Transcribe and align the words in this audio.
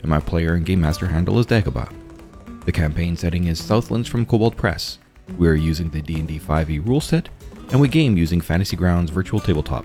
and 0.00 0.08
my 0.08 0.20
player 0.20 0.54
and 0.54 0.64
game 0.64 0.80
master 0.80 1.06
handle 1.06 1.38
is 1.38 1.46
Dagobah. 1.46 1.92
The 2.64 2.72
campaign 2.72 3.16
setting 3.16 3.46
is 3.46 3.62
Southlands 3.62 4.08
from 4.08 4.26
Kobold 4.26 4.56
Press. 4.56 4.98
We 5.36 5.48
are 5.48 5.54
using 5.54 5.90
the 5.90 6.02
D&D 6.02 6.38
5e 6.38 6.86
rule 6.86 7.00
set, 7.00 7.28
and 7.70 7.80
we 7.80 7.88
game 7.88 8.16
using 8.16 8.40
Fantasy 8.40 8.76
Grounds 8.76 9.10
Virtual 9.10 9.40
Tabletop. 9.40 9.84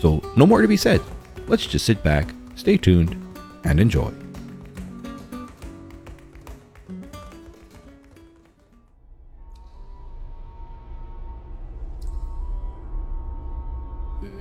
So, 0.00 0.22
no 0.36 0.46
more 0.46 0.62
to 0.62 0.68
be 0.68 0.76
said. 0.76 1.00
Let's 1.46 1.66
just 1.66 1.84
sit 1.86 2.02
back, 2.02 2.28
stay 2.54 2.76
tuned, 2.76 3.16
and 3.64 3.80
enjoy. 3.80 4.12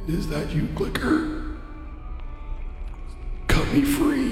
Is 0.07 0.29
that 0.29 0.51
you, 0.51 0.67
Clicker? 0.75 1.43
Cut 3.47 3.67
me 3.73 3.81
free. 3.81 4.24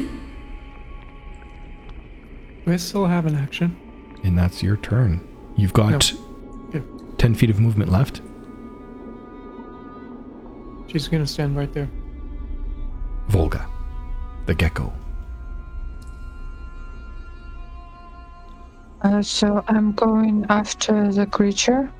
We 2.65 2.77
still 2.77 3.05
have 3.05 3.25
an 3.25 3.35
action. 3.35 3.75
And 4.23 4.37
that's 4.37 4.63
your 4.63 4.77
turn. 4.77 5.19
You've 5.55 5.73
got 5.73 6.13
Yeah. 6.73 6.81
10 7.17 7.35
feet 7.35 7.49
of 7.49 7.59
movement 7.59 7.91
left. 7.91 8.21
She's 10.87 11.07
gonna 11.07 11.27
stand 11.27 11.55
right 11.57 11.71
there. 11.73 11.89
Volga, 13.29 13.65
the 14.45 14.53
gecko. 14.53 14.93
Uh, 19.01 19.21
so 19.21 19.63
I'm 19.67 19.91
going 19.93 20.45
after 20.49 21.11
the 21.11 21.25
creature, 21.25 21.91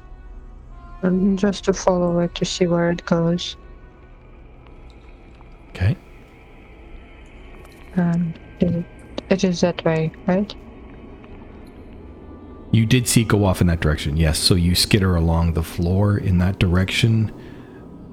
um, 1.02 1.36
just 1.36 1.66
to 1.66 1.74
follow 1.74 2.20
it 2.20 2.34
to 2.36 2.46
see 2.46 2.66
where 2.68 2.92
it 2.92 3.04
goes. 3.06 3.58
Okay. 5.70 5.98
And 7.96 8.40
it, 8.62 8.86
it 9.34 9.44
is 9.44 9.62
that 9.62 9.84
way, 9.84 10.12
right? 10.28 10.54
You 12.72 12.86
did 12.86 13.08
see 13.08 13.24
go 13.24 13.46
off 13.46 13.62
in 13.62 13.68
that 13.68 13.82
direction, 13.82 14.18
yes. 14.18 14.40
So 14.40 14.56
you 14.56 14.76
skitter 14.76 15.16
along 15.16 15.54
the 15.54 15.64
floor 15.64 16.18
in 16.18 16.38
that 16.40 16.60
direction 16.60 17.32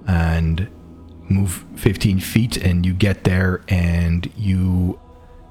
and 0.07 0.69
move 1.29 1.65
15 1.77 2.21
feet, 2.21 2.57
and 2.57 2.85
you 2.85 2.93
get 2.93 3.25
there, 3.25 3.63
and 3.69 4.31
you 4.37 4.98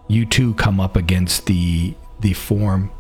you 0.08 0.25
two 0.25 0.53
come 0.56 0.80
up 0.80 0.95
against 0.95 1.45
the 1.45 1.95
the 2.20 2.34
form. 2.34 2.92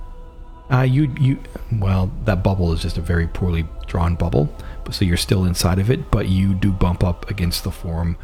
Uh, 0.71 0.81
you 0.81 1.13
you 1.19 1.39
well, 1.73 2.11
that 2.25 2.43
bubble 2.43 2.71
is 2.73 2.81
just 2.81 2.97
a 2.97 3.01
very 3.01 3.27
poorly 3.27 3.67
drawn 3.87 4.15
bubble, 4.15 4.49
but 4.85 4.93
so 4.93 5.03
you're 5.05 5.17
still 5.17 5.45
inside 5.45 5.79
of 5.79 5.89
it, 5.91 6.09
but 6.11 6.27
you 6.27 6.53
do 6.53 6.71
bump 6.71 7.03
up 7.03 7.29
against 7.29 7.63
the 7.63 7.71
form, 7.71 8.17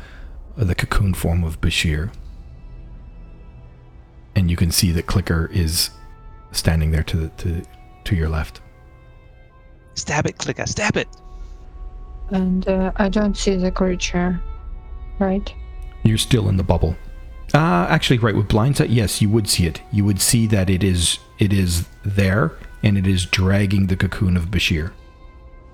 the 0.56 0.76
cocoon 0.76 1.14
form 1.14 1.44
of 1.44 1.60
Bashir, 1.62 2.12
and 4.36 4.50
you 4.50 4.58
can 4.58 4.72
see 4.72 4.92
that 4.92 5.08
Clicker 5.08 5.50
is 5.52 5.90
standing 6.52 6.92
there 6.92 7.04
to 7.04 7.18
the, 7.18 7.30
to 7.30 7.64
to 8.06 8.16
your 8.16 8.30
left. 8.30 8.62
Stab 9.96 10.26
it, 10.26 10.38
clicker, 10.38 10.66
stab 10.66 10.98
it. 10.98 11.08
And 12.30 12.68
uh, 12.68 12.92
I 12.98 13.10
don't 13.10 13.36
see 13.36 13.56
the 13.56 13.72
creature, 13.72 14.42
right? 15.20 15.54
You're 16.04 16.18
still 16.18 16.50
in 16.50 16.58
the 16.58 16.64
bubble. 16.64 16.96
Uh 17.54 17.88
actually 17.90 18.18
right 18.20 18.36
with 18.36 18.48
blindsight, 18.48 18.90
yes, 18.90 19.22
you 19.22 19.30
would 19.30 19.48
see 19.48 19.66
it. 19.66 19.82
You 19.92 20.06
would 20.06 20.20
see 20.20 20.48
that 20.48 20.70
it 20.70 20.84
is 20.84 21.20
it 21.40 21.54
is 21.54 21.88
there 22.04 22.52
and 22.84 22.98
it 22.98 23.08
is 23.08 23.26
dragging 23.26 23.88
the 23.88 23.96
cocoon 23.96 24.38
of 24.38 24.46
Bashir. 24.46 24.92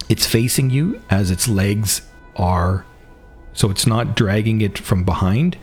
It's 0.10 0.26
facing 0.26 0.70
you 0.70 1.02
as 1.10 1.32
its 1.32 1.48
legs 1.48 2.02
are 2.36 2.86
so 3.54 3.70
it's 3.70 3.88
not 3.88 4.16
dragging 4.16 4.62
it 4.62 4.78
from 4.78 5.04
behind. 5.04 5.58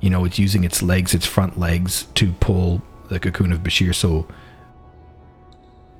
You 0.00 0.10
know, 0.10 0.24
it's 0.24 0.38
using 0.38 0.64
its 0.64 0.82
legs, 0.82 1.14
its 1.14 1.26
front 1.26 1.58
legs 1.58 2.06
to 2.14 2.32
pull 2.34 2.82
the 3.08 3.18
cocoon 3.20 3.52
of 3.52 3.60
Bashir 3.60 3.94
so 3.94 4.26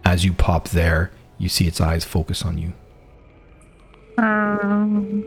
as 0.07 0.25
you 0.25 0.33
pop 0.33 0.69
there, 0.69 1.11
you 1.37 1.49
see 1.49 1.67
its 1.67 1.81
eyes 1.81 2.05
focus 2.05 2.43
on 2.45 2.59
you. 2.59 2.73
Um, 4.19 5.25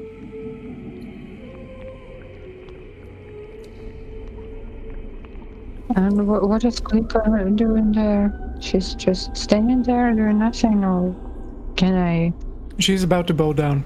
and 5.98 6.22
wh- 6.22 6.44
what 6.48 6.64
is 6.64 6.80
Clicker 6.80 7.50
doing 7.56 7.92
there? 7.92 8.34
She's 8.62 8.96
just 8.96 9.36
standing 9.36 9.84
there 9.84 10.14
doing 10.14 10.40
nothing, 10.40 10.84
or 10.86 11.14
can 11.76 11.96
I? 11.96 12.34
She's 12.80 13.04
about 13.04 13.28
to 13.28 13.34
bow 13.34 13.52
down 13.52 13.84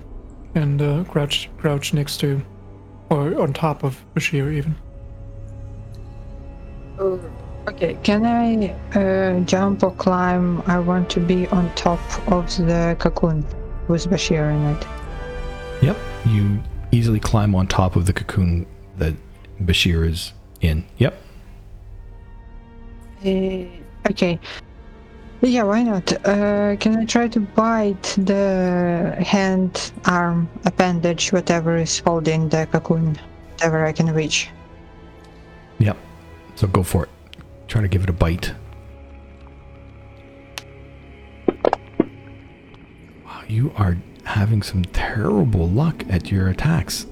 and 0.54 0.80
uh, 0.80 1.04
crouch 1.06 1.50
crouch 1.58 1.94
next 1.94 2.18
to 2.20 2.40
or 3.14 3.40
on 3.42 3.54
top 3.54 3.84
of 3.84 4.04
Bashir 4.16 4.52
even. 4.52 4.76
Okay, 7.68 7.98
can 8.04 8.26
I 8.26 8.76
uh, 8.98 9.40
jump 9.42 9.84
or 9.84 9.92
climb? 9.92 10.62
I 10.66 10.80
want 10.80 11.10
to 11.12 11.20
be 11.20 11.48
on 11.48 11.74
top 11.76 12.02
of 12.32 12.46
the 12.58 12.96
cocoon 13.00 13.46
with 13.88 14.08
Bashir 14.08 14.52
in 14.56 14.62
it. 14.76 14.88
Yep. 15.82 15.98
You 16.26 16.62
easily 16.92 17.20
climb 17.20 17.56
on 17.56 17.68
top 17.68 17.96
of 17.96 18.06
the 18.06 18.14
cocoon 18.14 18.66
that 18.98 19.14
Bashir 19.62 20.08
is 20.08 20.34
in. 20.62 20.86
Yep. 20.98 21.14
Uh, 23.26 24.10
okay. 24.10 24.40
Yeah, 25.46 25.64
why 25.64 25.84
not? 25.84 26.14
Uh, 26.26 26.78
can 26.78 26.96
I 26.96 27.04
try 27.04 27.28
to 27.28 27.42
bite 27.42 28.16
the 28.18 29.14
hand, 29.20 29.92
arm, 30.06 30.50
appendage, 30.64 31.34
whatever 31.34 31.76
is 31.76 32.00
holding 32.00 32.48
the 32.48 32.66
cocoon, 32.72 33.20
whatever 33.52 33.86
I 33.86 33.92
can 33.92 34.14
reach? 34.14 34.50
Yep. 35.80 35.98
So 36.56 36.68
go 36.68 36.82
for 36.82 37.04
it. 37.04 37.10
Try 37.68 37.82
to 37.82 37.90
give 37.90 38.04
it 38.04 38.10
a 38.10 38.14
bite. 38.14 38.54
Wow, 43.26 43.44
you 43.50 43.74
are 43.76 43.98
having 44.24 44.62
some 44.62 44.86
terrible 44.86 45.70
luck 45.70 46.06
at 46.10 46.32
your 46.32 46.48
attacks. 46.48 47.06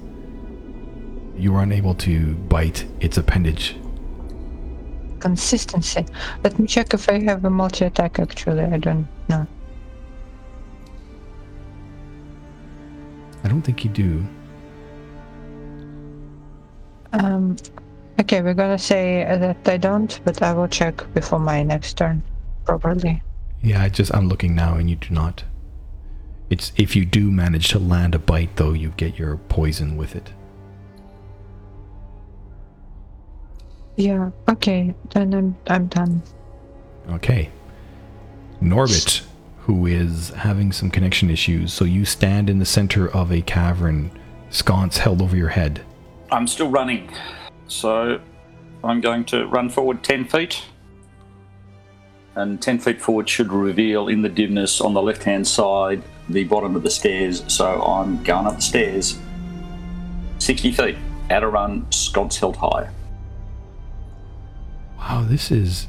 You 1.36 1.54
are 1.56 1.62
unable 1.62 1.94
to 1.96 2.34
bite 2.34 2.86
its 2.98 3.18
appendage. 3.18 3.76
Consistency. 5.22 6.04
Let 6.42 6.58
me 6.58 6.66
check 6.66 6.94
if 6.94 7.08
I 7.08 7.20
have 7.20 7.44
a 7.44 7.50
multi 7.50 7.84
attack 7.84 8.18
actually. 8.18 8.64
I 8.64 8.76
don't 8.76 9.06
know. 9.28 9.46
I 13.44 13.48
don't 13.48 13.62
think 13.62 13.84
you 13.84 13.90
do. 13.90 14.26
Um, 17.12 17.56
okay, 18.20 18.42
we're 18.42 18.54
gonna 18.54 18.78
say 18.78 19.24
that 19.24 19.68
I 19.68 19.76
don't, 19.76 20.18
but 20.24 20.42
I 20.42 20.52
will 20.54 20.66
check 20.66 21.04
before 21.14 21.38
my 21.38 21.62
next 21.62 21.96
turn 21.96 22.20
properly. 22.64 23.22
Yeah, 23.62 23.80
I 23.80 23.90
just 23.90 24.12
I'm 24.12 24.28
looking 24.28 24.56
now 24.56 24.74
and 24.74 24.90
you 24.90 24.96
do 24.96 25.14
not. 25.14 25.44
It's 26.50 26.72
if 26.76 26.96
you 26.96 27.04
do 27.04 27.30
manage 27.30 27.68
to 27.68 27.78
land 27.78 28.16
a 28.16 28.18
bite 28.18 28.56
though, 28.56 28.72
you 28.72 28.88
get 28.96 29.20
your 29.20 29.36
poison 29.36 29.96
with 29.96 30.16
it. 30.16 30.32
Yeah, 34.02 34.30
okay, 34.48 34.92
then 35.10 35.32
I'm 35.32 35.56
I'm 35.68 35.86
done. 35.86 36.22
Okay. 37.10 37.50
Norbit, 38.60 39.22
who 39.58 39.86
is 39.86 40.30
having 40.30 40.72
some 40.72 40.90
connection 40.90 41.30
issues, 41.30 41.72
so 41.72 41.84
you 41.84 42.04
stand 42.04 42.50
in 42.50 42.58
the 42.58 42.64
center 42.64 43.08
of 43.14 43.30
a 43.30 43.42
cavern, 43.42 44.10
sconce 44.50 44.98
held 44.98 45.22
over 45.22 45.36
your 45.36 45.50
head. 45.50 45.82
I'm 46.32 46.48
still 46.48 46.68
running, 46.68 47.12
so 47.68 48.20
I'm 48.82 49.00
going 49.00 49.24
to 49.26 49.46
run 49.46 49.70
forward 49.70 50.02
10 50.02 50.24
feet. 50.24 50.64
And 52.34 52.60
10 52.60 52.80
feet 52.80 53.00
forward 53.00 53.28
should 53.28 53.52
reveal 53.52 54.08
in 54.08 54.22
the 54.22 54.28
dimness 54.28 54.80
on 54.80 54.94
the 54.94 55.02
left 55.02 55.22
hand 55.22 55.46
side 55.46 56.02
the 56.28 56.42
bottom 56.42 56.74
of 56.74 56.82
the 56.82 56.90
stairs. 56.90 57.44
So 57.46 57.80
I'm 57.82 58.20
going 58.24 58.48
up 58.48 58.56
the 58.56 58.62
stairs 58.62 59.16
60 60.38 60.72
feet 60.72 60.96
at 61.30 61.44
a 61.44 61.48
run, 61.48 61.86
sconce 61.92 62.36
held 62.38 62.56
high. 62.56 62.90
Wow, 65.08 65.24
this 65.28 65.50
is. 65.50 65.88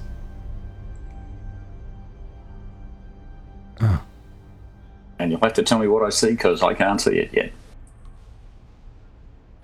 And 5.20 5.32
you'll 5.32 5.40
have 5.42 5.54
to 5.54 5.64
tell 5.64 5.80
me 5.80 5.88
what 5.88 6.04
I 6.04 6.10
see 6.10 6.32
because 6.32 6.64
I 6.64 6.74
can't 6.74 7.00
see 7.00 7.18
it 7.18 7.30
yet. 7.34 7.54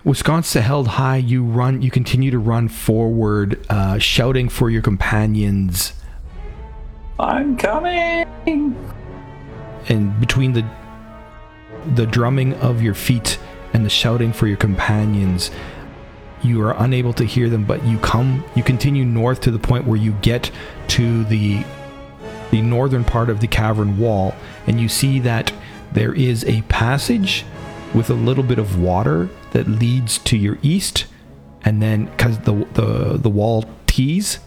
With 0.03 0.17
sconce 0.17 0.53
held 0.53 0.87
high, 0.87 1.17
you 1.17 1.43
run. 1.43 1.81
You 1.81 1.91
continue 1.91 2.31
to 2.31 2.39
run 2.39 2.69
forward, 2.69 3.65
uh, 3.69 3.97
shouting 3.97 4.47
for 4.47 4.69
your 4.69 4.81
companions. 4.81 5.93
I'm 7.19 7.57
coming. 7.57 8.25
and 9.89 10.19
between 10.19 10.53
the 10.53 10.65
the 11.95 12.05
drumming 12.05 12.53
of 12.55 12.81
your 12.81 12.93
feet 12.93 13.37
and 13.73 13.85
the 13.85 13.89
shouting 13.89 14.31
for 14.31 14.47
your 14.47 14.57
companions 14.57 15.51
you 16.43 16.61
are 16.61 16.75
unable 16.83 17.13
to 17.13 17.23
hear 17.23 17.49
them 17.49 17.63
but 17.63 17.83
you 17.85 17.97
come 17.99 18.43
you 18.55 18.63
continue 18.63 19.05
north 19.05 19.41
to 19.41 19.51
the 19.51 19.59
point 19.59 19.85
where 19.85 19.97
you 19.97 20.11
get 20.21 20.51
to 20.87 21.23
the 21.25 21.63
the 22.51 22.61
northern 22.61 23.03
part 23.03 23.29
of 23.29 23.39
the 23.39 23.47
cavern 23.47 23.97
wall 23.97 24.33
and 24.67 24.79
you 24.79 24.87
see 24.87 25.19
that 25.19 25.51
there 25.91 26.13
is 26.13 26.43
a 26.45 26.61
passage 26.63 27.45
with 27.93 28.09
a 28.09 28.13
little 28.13 28.43
bit 28.43 28.59
of 28.59 28.79
water 28.81 29.29
that 29.51 29.67
leads 29.67 30.17
to 30.19 30.37
your 30.37 30.57
east 30.61 31.05
and 31.63 31.81
then 31.81 32.07
cuz 32.17 32.37
the 32.39 32.53
the 32.73 33.17
the 33.17 33.29
wall 33.29 33.65
tees 33.87 34.39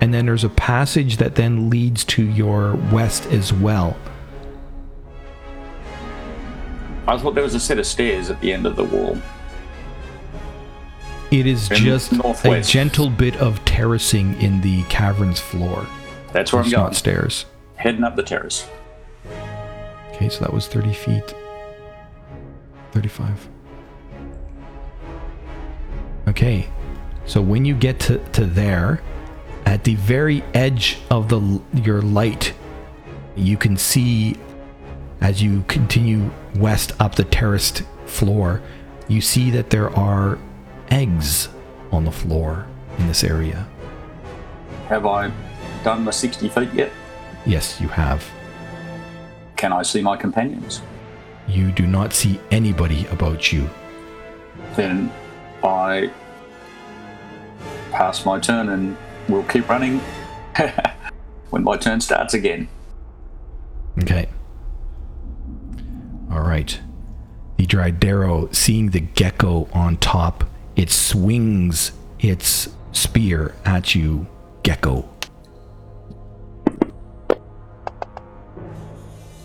and 0.00 0.12
then 0.12 0.26
there's 0.26 0.44
a 0.44 0.48
passage 0.48 1.18
that 1.18 1.36
then 1.36 1.70
leads 1.70 2.04
to 2.04 2.22
your 2.22 2.74
west 2.90 3.26
as 3.26 3.52
well 3.52 3.96
I 7.06 7.18
thought 7.18 7.34
there 7.34 7.42
was 7.42 7.54
a 7.54 7.60
set 7.60 7.78
of 7.78 7.86
stairs 7.86 8.30
at 8.30 8.40
the 8.40 8.52
end 8.52 8.64
of 8.64 8.76
the 8.76 8.84
wall. 8.84 9.18
It 11.32 11.46
is 11.46 11.70
In 11.70 11.78
just 11.78 12.12
northwest. 12.12 12.68
a 12.68 12.72
gentle 12.72 13.08
bit 13.08 13.36
of 13.36 13.64
terracing 13.64 14.40
in 14.40 14.60
the 14.60 14.82
cavern's 14.84 15.40
floor. 15.40 15.86
That's 16.32 16.52
where 16.52 16.60
I'm 16.60 16.66
It's 16.66 16.74
going. 16.74 16.84
not 16.84 16.94
stairs. 16.94 17.46
Heading 17.76 18.04
up 18.04 18.16
the 18.16 18.22
terrace. 18.22 18.68
Okay, 20.12 20.28
so 20.28 20.40
that 20.40 20.52
was 20.52 20.66
30 20.66 20.92
feet. 20.92 21.34
35. 22.92 23.48
Okay, 26.28 26.68
so 27.24 27.40
when 27.40 27.64
you 27.64 27.74
get 27.74 27.98
to, 28.00 28.18
to 28.32 28.44
there, 28.44 29.00
at 29.64 29.84
the 29.84 29.94
very 29.96 30.42
edge 30.54 30.98
of 31.10 31.28
the 31.30 31.60
your 31.82 32.02
light, 32.02 32.52
you 33.36 33.56
can 33.56 33.76
see 33.78 34.36
as 35.22 35.42
you 35.42 35.64
continue 35.68 36.30
west 36.56 36.92
up 37.00 37.14
the 37.14 37.24
terraced 37.24 37.82
floor, 38.06 38.60
you 39.08 39.20
see 39.22 39.50
that 39.50 39.70
there 39.70 39.90
are 39.96 40.38
eggs 40.92 41.48
on 41.90 42.04
the 42.04 42.12
floor 42.12 42.66
in 42.98 43.06
this 43.08 43.24
area. 43.24 43.66
Have 44.88 45.06
I 45.06 45.32
done 45.82 46.04
my 46.04 46.10
60 46.10 46.50
feet 46.50 46.72
yet? 46.74 46.92
Yes, 47.46 47.80
you 47.80 47.88
have. 47.88 48.30
Can 49.56 49.72
I 49.72 49.82
see 49.82 50.02
my 50.02 50.18
companions? 50.18 50.82
You 51.48 51.72
do 51.72 51.86
not 51.86 52.12
see 52.12 52.38
anybody 52.50 53.06
about 53.06 53.52
you. 53.52 53.70
Then 54.76 55.10
I 55.64 56.10
pass 57.90 58.26
my 58.26 58.38
turn 58.38 58.68
and 58.68 58.96
we'll 59.28 59.44
keep 59.44 59.68
running 59.70 59.98
when 61.50 61.64
my 61.64 61.78
turn 61.78 62.02
starts 62.02 62.34
again. 62.34 62.68
Okay. 64.02 64.28
All 66.30 66.42
right. 66.42 66.78
The 67.56 67.66
Dridero, 67.66 68.54
seeing 68.54 68.90
the 68.90 69.00
gecko 69.00 69.68
on 69.72 69.96
top, 69.96 70.44
it 70.76 70.90
swings 70.90 71.92
its 72.18 72.68
spear 72.92 73.54
at 73.64 73.94
you, 73.94 74.26
gecko. 74.62 75.08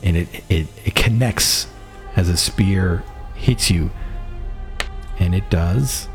And 0.03 0.15
it, 0.17 0.27
it, 0.49 0.67
it 0.85 0.95
connects 0.95 1.67
as 2.15 2.29
a 2.29 2.37
spear 2.37 3.03
hits 3.35 3.69
you. 3.69 3.89
And 5.19 5.35
it 5.35 5.49
does. 5.49 6.07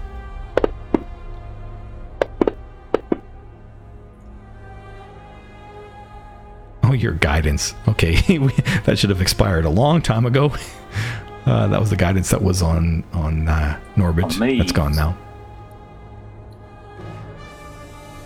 Oh, 6.85 6.93
your 6.93 7.13
guidance. 7.13 7.75
Okay, 7.89 8.17
that 8.85 8.99
should 8.99 9.11
have 9.11 9.21
expired 9.21 9.65
a 9.65 9.71
long 9.71 10.03
time 10.03 10.27
ago. 10.27 10.55
Uh, 11.45 11.67
that 11.67 11.81
was 11.81 11.91
the 11.91 11.97
guidance 11.97 12.31
that 12.31 12.43
was 12.43 12.63
on 12.63 13.05
on 13.13 13.49
uh, 13.49 13.79
Norbit. 13.97 14.41
On. 14.41 14.59
That's 14.59 14.73
gone 14.73 14.95
now. 14.95 15.17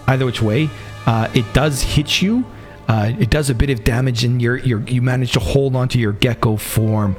Either 0.07 0.27
which 0.27 0.43
way, 0.43 0.69
uh, 1.07 1.29
it 1.35 1.51
does 1.53 1.83
hit 1.83 2.23
you. 2.23 2.45
Uh, 2.89 3.13
it 3.19 3.31
does 3.31 3.51
a 3.51 3.55
bit 3.55 3.71
of 3.71 3.83
damage, 3.85 4.23
and 4.23 4.41
you're 4.41 4.59
you 4.59 5.03
manage 5.03 5.33
to 5.33 5.41
hold 5.41 5.75
onto 5.75 5.99
your 5.99 6.13
gecko 6.13 6.57
form, 6.57 7.17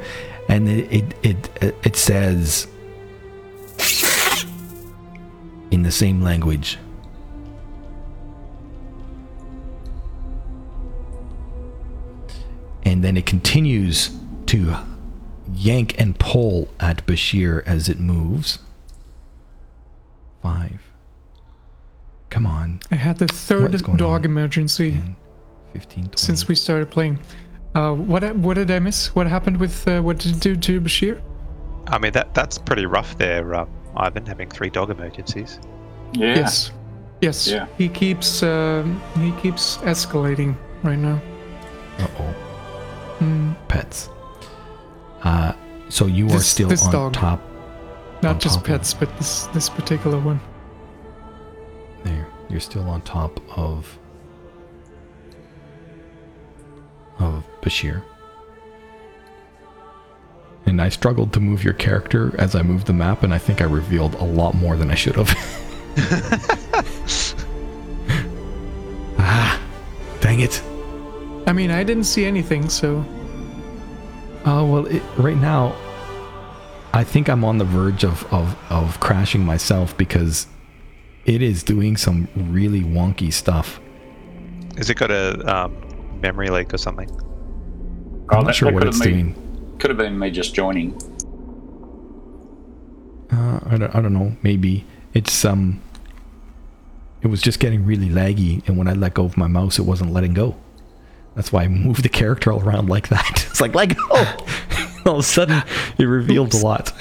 and 0.47 0.69
it 0.69 1.15
it 1.23 1.49
it, 1.61 1.75
it 1.83 1.95
says 1.95 2.67
in 5.71 5.83
the 5.83 5.91
same 5.91 6.21
language. 6.21 6.77
and 12.87 13.03
then 13.03 13.17
it 13.17 13.25
continues 13.25 14.11
to 14.45 14.73
yank 15.53 15.99
and 15.99 16.17
pull 16.19 16.67
at 16.79 17.05
Bashir 17.05 17.63
as 17.65 17.89
it 17.89 17.99
moves. 17.99 18.59
Five. 20.41 20.81
Come 22.29 22.45
on. 22.45 22.79
I 22.91 22.95
had 22.95 23.17
the 23.17 23.27
third 23.27 23.71
dog 23.97 24.01
on? 24.21 24.25
emergency 24.25 24.91
10, 24.91 25.15
15, 25.73 26.03
20. 26.05 26.17
since 26.17 26.47
we 26.47 26.55
started 26.55 26.91
playing. 26.91 27.19
Uh, 27.75 27.93
what 27.93 28.35
what 28.37 28.55
did 28.55 28.71
I 28.71 28.79
miss? 28.79 29.15
What 29.15 29.27
happened 29.27 29.57
with 29.57 29.87
uh, 29.87 30.01
what 30.01 30.17
did 30.19 30.35
it 30.35 30.39
do 30.39 30.55
to 30.55 30.81
Bashir? 30.81 31.21
I 31.87 31.97
mean, 31.97 32.11
that 32.13 32.33
that's 32.33 32.57
pretty 32.57 32.85
rough 32.85 33.17
there, 33.17 33.55
um, 33.55 33.69
Ivan, 33.95 34.25
having 34.25 34.49
three 34.49 34.69
dog 34.69 34.89
emergencies. 34.89 35.59
Yeah. 36.13 36.35
Yes, 36.35 36.71
yes. 37.21 37.47
Yeah. 37.47 37.67
He 37.77 37.87
keeps 37.87 38.43
um, 38.43 39.01
he 39.19 39.31
keeps 39.41 39.77
escalating 39.77 40.55
right 40.83 40.97
now. 40.97 41.21
Uh-oh. 41.99 42.33
Hmm. 43.19 43.53
Pets. 43.67 44.09
Uh, 45.23 45.53
so 45.89 46.05
you 46.05 46.29
are 46.29 46.39
still 46.39 46.69
this 46.69 46.85
on 46.85 46.91
dog. 46.91 47.13
top. 47.13 47.41
Not 48.23 48.35
On 48.35 48.39
just 48.39 48.55
top 48.55 48.63
of- 48.63 48.67
pets, 48.71 48.93
but 48.93 49.15
this 49.17 49.45
this 49.47 49.69
particular 49.69 50.19
one. 50.19 50.39
There. 52.03 52.27
You're 52.49 52.59
still 52.59 52.87
on 52.89 53.01
top 53.01 53.39
of 53.57 53.97
of 57.19 57.43
Bashir. 57.61 58.03
And 60.65 60.81
I 60.81 60.89
struggled 60.89 61.31
to 61.33 61.39
move 61.39 61.63
your 61.63 61.73
character 61.73 62.33
as 62.37 62.53
I 62.53 62.61
moved 62.61 62.87
the 62.87 62.93
map, 62.93 63.23
and 63.23 63.33
I 63.33 63.37
think 63.37 63.61
I 63.61 63.65
revealed 63.65 64.15
a 64.15 64.23
lot 64.23 64.53
more 64.53 64.75
than 64.75 64.91
I 64.91 64.95
should 64.95 65.15
have. 65.15 65.29
ah, 69.17 69.61
dang 70.19 70.41
it. 70.41 70.61
I 71.47 71.53
mean, 71.53 71.71
I 71.71 71.83
didn't 71.83 72.03
see 72.03 72.25
anything, 72.25 72.67
so 72.69 73.03
Oh 74.49 74.65
well, 74.65 74.85
it, 74.85 75.03
right 75.17 75.35
now, 75.37 75.75
I 76.93 77.03
think 77.03 77.27
I'm 77.27 77.43
on 77.43 77.57
the 77.57 77.65
verge 77.65 78.05
of, 78.05 78.23
of 78.33 78.57
of 78.71 78.99
crashing 79.01 79.43
myself 79.45 79.95
because 79.97 80.47
it 81.25 81.41
is 81.41 81.63
doing 81.63 81.97
some 81.97 82.29
really 82.35 82.81
wonky 82.81 83.31
stuff. 83.33 83.81
Has 84.77 84.89
it 84.89 84.95
got 84.95 85.11
a 85.11 85.43
um, 85.53 85.75
memory 86.21 86.49
leak 86.49 86.73
or 86.73 86.77
something? 86.77 87.09
Oh, 87.11 88.37
I'm 88.37 88.39
not 88.39 88.45
that- 88.47 88.55
sure 88.55 88.69
that 88.69 88.73
what 88.75 88.87
it's 88.87 88.97
have 88.97 89.05
been- 89.07 89.33
doing. 89.33 89.77
Could 89.79 89.91
have 89.91 89.97
been 89.97 90.17
me 90.17 90.31
just 90.31 90.55
joining. 90.55 90.93
Uh, 93.31 93.59
I 93.65 93.77
don't, 93.77 93.95
I 93.95 94.01
don't 94.01 94.13
know. 94.13 94.35
Maybe 94.41 94.85
it's 95.13 95.43
um. 95.45 95.81
It 97.21 97.27
was 97.27 97.41
just 97.41 97.59
getting 97.59 97.85
really 97.85 98.09
laggy, 98.09 98.65
and 98.67 98.77
when 98.77 98.87
I 98.87 98.93
let 98.93 99.13
go 99.15 99.25
of 99.25 99.35
my 99.37 99.47
mouse, 99.47 99.77
it 99.77 99.83
wasn't 99.83 100.13
letting 100.13 100.33
go. 100.33 100.55
That's 101.37 101.51
why 101.51 101.63
I 101.63 101.67
moved 101.67 102.03
the 102.03 102.09
character 102.09 102.51
all 102.51 102.61
around 102.61 102.89
like 102.89 103.09
that. 103.09 103.45
It's 103.51 103.61
like 103.61 103.75
let 103.75 103.95
go. 103.95 104.03
all 105.05 105.13
of 105.13 105.19
a 105.19 105.23
sudden, 105.23 105.63
it 105.97 106.03
revealed 106.03 106.53
a 106.55 106.57
lot. 106.57 106.91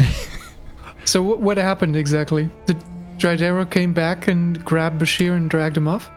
so 1.05 1.23
what, 1.23 1.41
what 1.41 1.57
happened 1.57 1.97
exactly? 1.97 2.49
The 2.67 2.75
Dridero 3.17 3.69
came 3.69 3.93
back 3.95 4.29
and 4.29 4.63
grabbed 4.65 5.01
Bashir 5.01 5.35
and 5.37 5.51
dragged 5.51 5.77
him 5.77 5.89
off. 5.89 6.11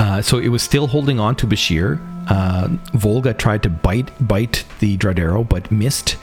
Uh, 0.00 0.20
so 0.20 0.38
it 0.38 0.48
was 0.48 0.62
still 0.62 0.88
holding 0.88 1.20
on 1.20 1.36
to 1.36 1.46
Bashir. 1.46 2.00
Uh, 2.28 2.68
Volga 2.96 3.34
tried 3.34 3.62
to 3.62 3.68
bite 3.68 4.10
bite 4.26 4.64
the 4.80 4.96
Dradero, 4.96 5.48
but 5.48 5.70
missed. 5.70 6.16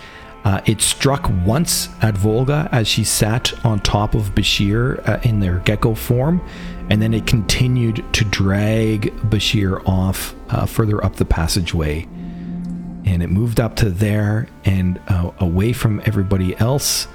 Uh, 0.47 0.61
it 0.65 0.79
struck 0.79 1.29
once 1.45 1.89
at 2.01 2.17
Volga 2.17 2.69
as 2.71 2.87
she 2.87 3.03
sat 3.03 3.53
on 3.65 3.81
top 3.81 4.15
of 4.15 4.33
Bashir 4.33 5.05
uh, 5.05 5.19
in 5.23 5.41
their 5.41 5.59
gecko 5.59 5.93
form, 5.93 6.41
and 6.89 7.01
then 7.01 7.13
it 7.13 7.27
continued 7.27 8.01
to 8.13 8.23
drag 8.23 9.13
Bashir 9.29 9.85
off 9.85 10.33
uh, 10.47 10.65
further 10.65 11.03
up 11.03 11.17
the 11.17 11.25
passageway. 11.25 12.03
And 13.03 13.21
it 13.21 13.27
moved 13.27 13.59
up 13.59 13.75
to 13.75 13.89
there 13.89 14.47
and 14.63 15.01
uh, 15.09 15.31
away 15.39 15.73
from 15.73 16.01
everybody 16.05 16.55
else. 16.59 17.09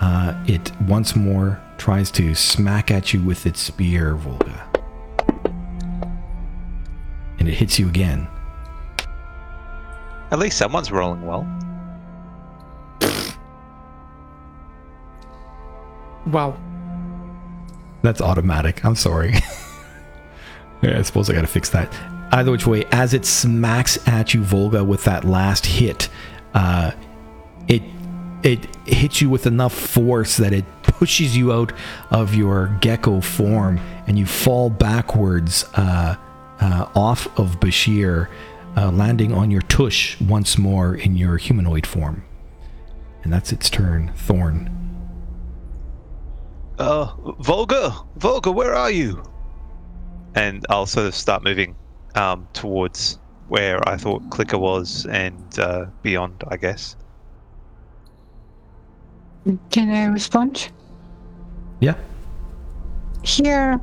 Uh, 0.00 0.40
it 0.46 0.70
once 0.82 1.16
more 1.16 1.60
tries 1.78 2.12
to 2.12 2.32
smack 2.32 2.92
at 2.92 3.12
you 3.12 3.20
with 3.24 3.44
its 3.44 3.58
spear, 3.58 4.14
Volga 4.14 4.66
and 7.40 7.48
it 7.48 7.54
hits 7.54 7.76
you 7.76 7.88
again. 7.88 8.28
At 10.30 10.38
least 10.38 10.58
someone's 10.58 10.92
rolling 10.92 11.26
well. 11.26 11.44
Wow. 16.30 16.56
That's 18.02 18.20
automatic. 18.20 18.84
I'm 18.84 18.94
sorry. 18.94 19.32
yeah, 20.82 20.98
I 20.98 21.02
suppose 21.02 21.28
I 21.30 21.34
gotta 21.34 21.46
fix 21.46 21.70
that. 21.70 21.92
Either 22.32 22.50
which 22.50 22.66
way, 22.66 22.84
as 22.92 23.14
it 23.14 23.24
smacks 23.24 24.06
at 24.06 24.34
you, 24.34 24.42
Volga, 24.42 24.84
with 24.84 25.04
that 25.04 25.24
last 25.24 25.64
hit, 25.64 26.08
uh, 26.54 26.92
it 27.66 27.82
it 28.42 28.76
hits 28.86 29.20
you 29.20 29.28
with 29.28 29.46
enough 29.46 29.72
force 29.74 30.36
that 30.36 30.52
it 30.52 30.64
pushes 30.82 31.36
you 31.36 31.52
out 31.52 31.72
of 32.10 32.34
your 32.34 32.76
gecko 32.80 33.20
form, 33.20 33.80
and 34.06 34.18
you 34.18 34.26
fall 34.26 34.70
backwards 34.70 35.64
uh, 35.74 36.16
uh, 36.60 36.88
off 36.94 37.26
of 37.38 37.58
Bashir, 37.58 38.28
uh, 38.76 38.90
landing 38.92 39.32
on 39.32 39.50
your 39.50 39.62
tush 39.62 40.20
once 40.20 40.58
more 40.58 40.94
in 40.94 41.16
your 41.16 41.36
humanoid 41.36 41.86
form. 41.86 42.24
And 43.24 43.32
that's 43.32 43.52
its 43.52 43.68
turn. 43.68 44.12
Thorn. 44.14 44.87
Uh, 46.78 47.12
Volga, 47.40 47.92
Volga, 48.16 48.52
where 48.52 48.74
are 48.74 48.90
you? 48.90 49.22
And 50.34 50.64
I'll 50.70 50.86
sort 50.86 51.06
of 51.06 51.14
start 51.14 51.42
moving 51.42 51.74
um, 52.14 52.46
towards 52.52 53.18
where 53.48 53.86
I 53.88 53.96
thought 53.96 54.30
Clicker 54.30 54.58
was 54.58 55.06
and 55.06 55.58
uh, 55.58 55.86
beyond, 56.02 56.44
I 56.48 56.56
guess. 56.56 56.94
Can 59.70 59.90
I 59.90 60.04
respond? 60.04 60.70
Yeah. 61.80 61.94
Here, 63.22 63.80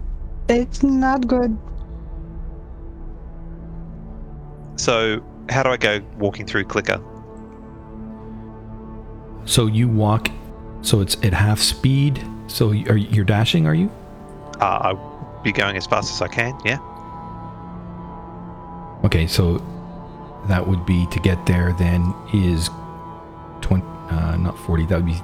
it's 0.47 0.83
not 0.83 1.27
good. 1.27 1.57
So, 4.77 5.21
how 5.49 5.63
do 5.63 5.69
I 5.69 5.77
go 5.77 5.99
walking 6.17 6.45
through 6.45 6.65
Clicker? 6.65 7.01
So 9.45 9.67
you 9.67 9.87
walk. 9.87 10.29
So 10.81 11.01
it's 11.01 11.15
at 11.23 11.33
half 11.33 11.59
speed. 11.59 12.23
So 12.47 12.71
you- 12.71 12.87
are 12.89 12.97
you're 12.97 13.25
dashing? 13.25 13.67
Are 13.67 13.75
you? 13.75 13.89
Uh, 14.59 14.65
I'll 14.81 15.39
be 15.43 15.51
going 15.51 15.75
as 15.77 15.85
fast 15.85 16.13
as 16.13 16.21
I 16.21 16.27
can, 16.27 16.57
yeah? 16.63 16.79
Okay, 19.03 19.27
so 19.27 19.61
that 20.47 20.65
would 20.67 20.85
be 20.85 21.05
to 21.07 21.19
get 21.19 21.45
there. 21.45 21.73
Then 21.77 22.13
is 22.33 22.69
twenty, 23.61 23.85
uh, 24.09 24.37
not 24.37 24.57
forty. 24.59 24.85
That 24.85 24.97
would 24.97 25.05
be 25.05 25.21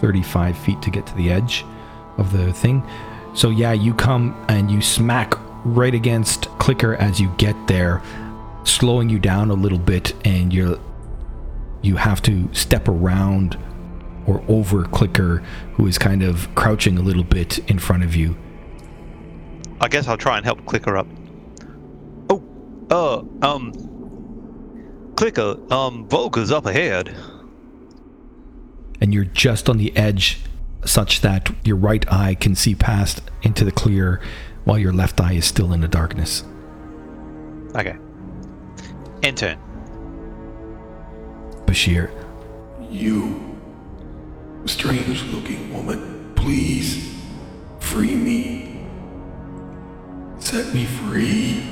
thirty-five 0.00 0.56
feet 0.56 0.82
to 0.82 0.90
get 0.90 1.06
to 1.06 1.14
the 1.14 1.30
edge 1.30 1.64
of 2.18 2.32
the 2.32 2.52
thing. 2.52 2.82
So 3.34 3.50
yeah, 3.50 3.72
you 3.72 3.92
come 3.94 4.34
and 4.48 4.70
you 4.70 4.80
smack 4.80 5.34
right 5.64 5.94
against 5.94 6.48
Clicker 6.58 6.94
as 6.96 7.20
you 7.20 7.28
get 7.36 7.54
there, 7.66 8.02
slowing 8.64 9.08
you 9.10 9.18
down 9.18 9.50
a 9.50 9.54
little 9.54 9.78
bit, 9.78 10.14
and 10.24 10.52
you're 10.52 10.78
you 11.82 11.96
have 11.96 12.22
to 12.22 12.48
step 12.52 12.88
around 12.88 13.56
or 14.26 14.42
over 14.48 14.84
Clicker, 14.84 15.38
who 15.74 15.86
is 15.86 15.98
kind 15.98 16.22
of 16.22 16.52
crouching 16.54 16.98
a 16.98 17.02
little 17.02 17.24
bit 17.24 17.58
in 17.70 17.78
front 17.78 18.02
of 18.04 18.14
you. 18.16 18.36
I 19.80 19.88
guess 19.88 20.08
I'll 20.08 20.16
try 20.16 20.36
and 20.36 20.44
help 20.44 20.64
Clicker 20.66 20.96
up. 20.96 21.06
Oh, 22.30 22.42
uh, 22.90 23.46
um, 23.46 23.72
Clicker, 25.16 25.56
um, 25.72 26.08
Volga's 26.08 26.50
up 26.52 26.66
ahead. 26.66 27.14
and 29.00 29.12
you're 29.12 29.24
just 29.26 29.68
on 29.68 29.76
the 29.76 29.94
edge 29.96 30.38
such 30.84 31.20
that 31.20 31.50
your 31.64 31.76
right 31.76 32.10
eye 32.10 32.34
can 32.34 32.54
see 32.54 32.74
past 32.74 33.20
into 33.42 33.64
the 33.64 33.72
clear 33.72 34.20
while 34.64 34.78
your 34.78 34.92
left 34.92 35.20
eye 35.20 35.34
is 35.34 35.44
still 35.44 35.72
in 35.72 35.80
the 35.80 35.88
darkness. 35.88 36.44
Okay. 37.74 37.96
End 39.22 39.36
turn. 39.36 39.58
Bashir, 41.66 42.10
You, 42.90 43.55
strange 44.68 45.22
looking 45.24 45.72
woman, 45.72 46.32
please 46.34 47.14
free 47.80 48.14
me. 48.14 48.86
Set 50.38 50.72
me 50.74 50.84
free. 50.84 51.62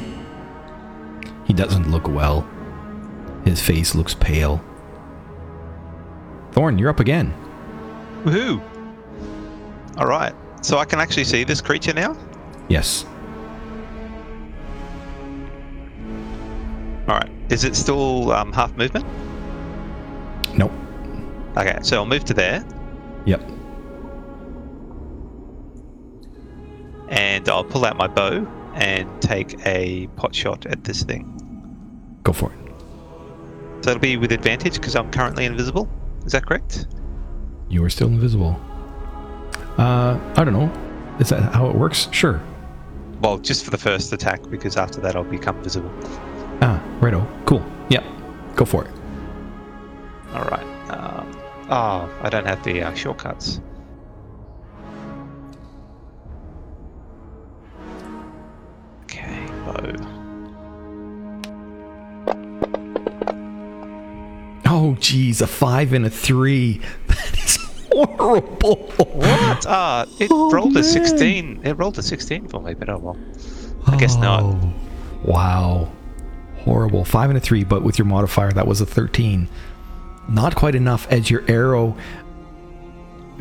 he 1.44 1.52
doesn't 1.52 1.90
look 1.90 2.08
well. 2.08 2.48
His 3.44 3.60
face 3.60 3.94
looks 3.94 4.14
pale. 4.14 4.64
Thorn, 6.52 6.78
you're 6.78 6.88
up 6.88 7.00
again. 7.00 7.34
Woohoo! 8.24 8.62
Alright, 9.96 10.34
so 10.62 10.78
I 10.78 10.84
can 10.84 10.98
actually 10.98 11.24
see 11.24 11.44
this 11.44 11.60
creature 11.60 11.92
now? 11.92 12.16
Yes. 12.68 13.04
Alright, 17.08 17.30
is 17.50 17.64
it 17.64 17.76
still 17.76 18.32
um, 18.32 18.52
half 18.52 18.74
movement? 18.76 19.04
Nope. 20.56 20.72
Okay, 21.56 21.78
so 21.82 21.98
I'll 21.98 22.06
move 22.06 22.24
to 22.24 22.34
there 22.34 22.64
Yep. 23.26 23.50
and 27.08 27.48
I'll 27.48 27.64
pull 27.64 27.84
out 27.84 27.96
my 27.96 28.06
bow 28.06 28.46
and 28.74 29.08
take 29.22 29.54
a 29.66 30.08
pot 30.16 30.34
shot 30.34 30.66
at 30.66 30.84
this 30.84 31.02
thing. 31.02 31.30
Go 32.22 32.32
for 32.32 32.50
it. 32.52 32.58
So 33.84 33.90
it'll 33.90 34.00
be 34.00 34.16
with 34.16 34.32
advantage 34.32 34.74
because 34.74 34.96
I'm 34.96 35.10
currently 35.10 35.44
invisible. 35.44 35.88
Is 36.24 36.32
that 36.32 36.46
correct? 36.46 36.86
You 37.68 37.84
are 37.84 37.90
still 37.90 38.08
invisible. 38.08 38.58
Uh, 39.78 40.18
I 40.36 40.44
don't 40.44 40.54
know. 40.54 40.72
Is 41.20 41.28
that 41.28 41.54
how 41.54 41.68
it 41.68 41.76
works? 41.76 42.08
Sure. 42.10 42.42
Well, 43.20 43.38
just 43.38 43.64
for 43.64 43.70
the 43.70 43.78
first 43.78 44.12
attack 44.12 44.42
because 44.50 44.76
after 44.76 45.00
that 45.02 45.14
I'll 45.14 45.24
become 45.24 45.62
visible. 45.62 45.92
Ah, 46.62 46.82
righto. 47.00 47.26
Cool. 47.46 47.64
Yep. 47.90 48.04
Go 48.56 48.64
for 48.64 48.84
it. 48.84 48.90
Alright. 50.32 50.64
Um, 50.64 50.73
oh, 51.70 52.10
I 52.22 52.28
don't 52.30 52.46
have 52.46 52.62
the 52.64 52.82
uh, 52.82 52.94
shortcuts. 52.94 53.60
Okay, 59.04 59.46
bow. 59.64 60.10
Oh, 64.66 64.96
geez, 64.98 65.40
a 65.40 65.46
five 65.46 65.92
and 65.92 66.06
a 66.06 66.10
three. 66.10 66.80
That 67.06 67.38
is 67.38 67.56
horrible. 67.92 68.76
What? 68.96 69.66
Ah, 69.68 70.04
it 70.18 70.28
Oh, 70.32 70.50
rolled 70.50 70.76
a 70.76 70.82
16. 70.82 71.60
It 71.62 71.72
rolled 71.74 71.96
a 71.98 72.02
16 72.02 72.48
for 72.48 72.60
me, 72.60 72.74
but 72.74 72.88
oh 72.88 72.98
well. 72.98 73.16
I 73.86 73.96
guess 73.96 74.16
not. 74.16 74.42
Oh, 74.42 74.72
Wow. 75.24 75.92
Horrible. 76.64 77.04
Five 77.04 77.30
and 77.30 77.36
a 77.36 77.40
three, 77.40 77.62
but 77.62 77.82
with 77.82 77.98
your 77.98 78.06
modifier, 78.06 78.50
that 78.52 78.66
was 78.66 78.80
a 78.80 78.86
13. 78.86 79.48
Not 80.28 80.54
quite 80.54 80.74
enough 80.74 81.06
as 81.10 81.30
your 81.30 81.44
arrow, 81.48 81.96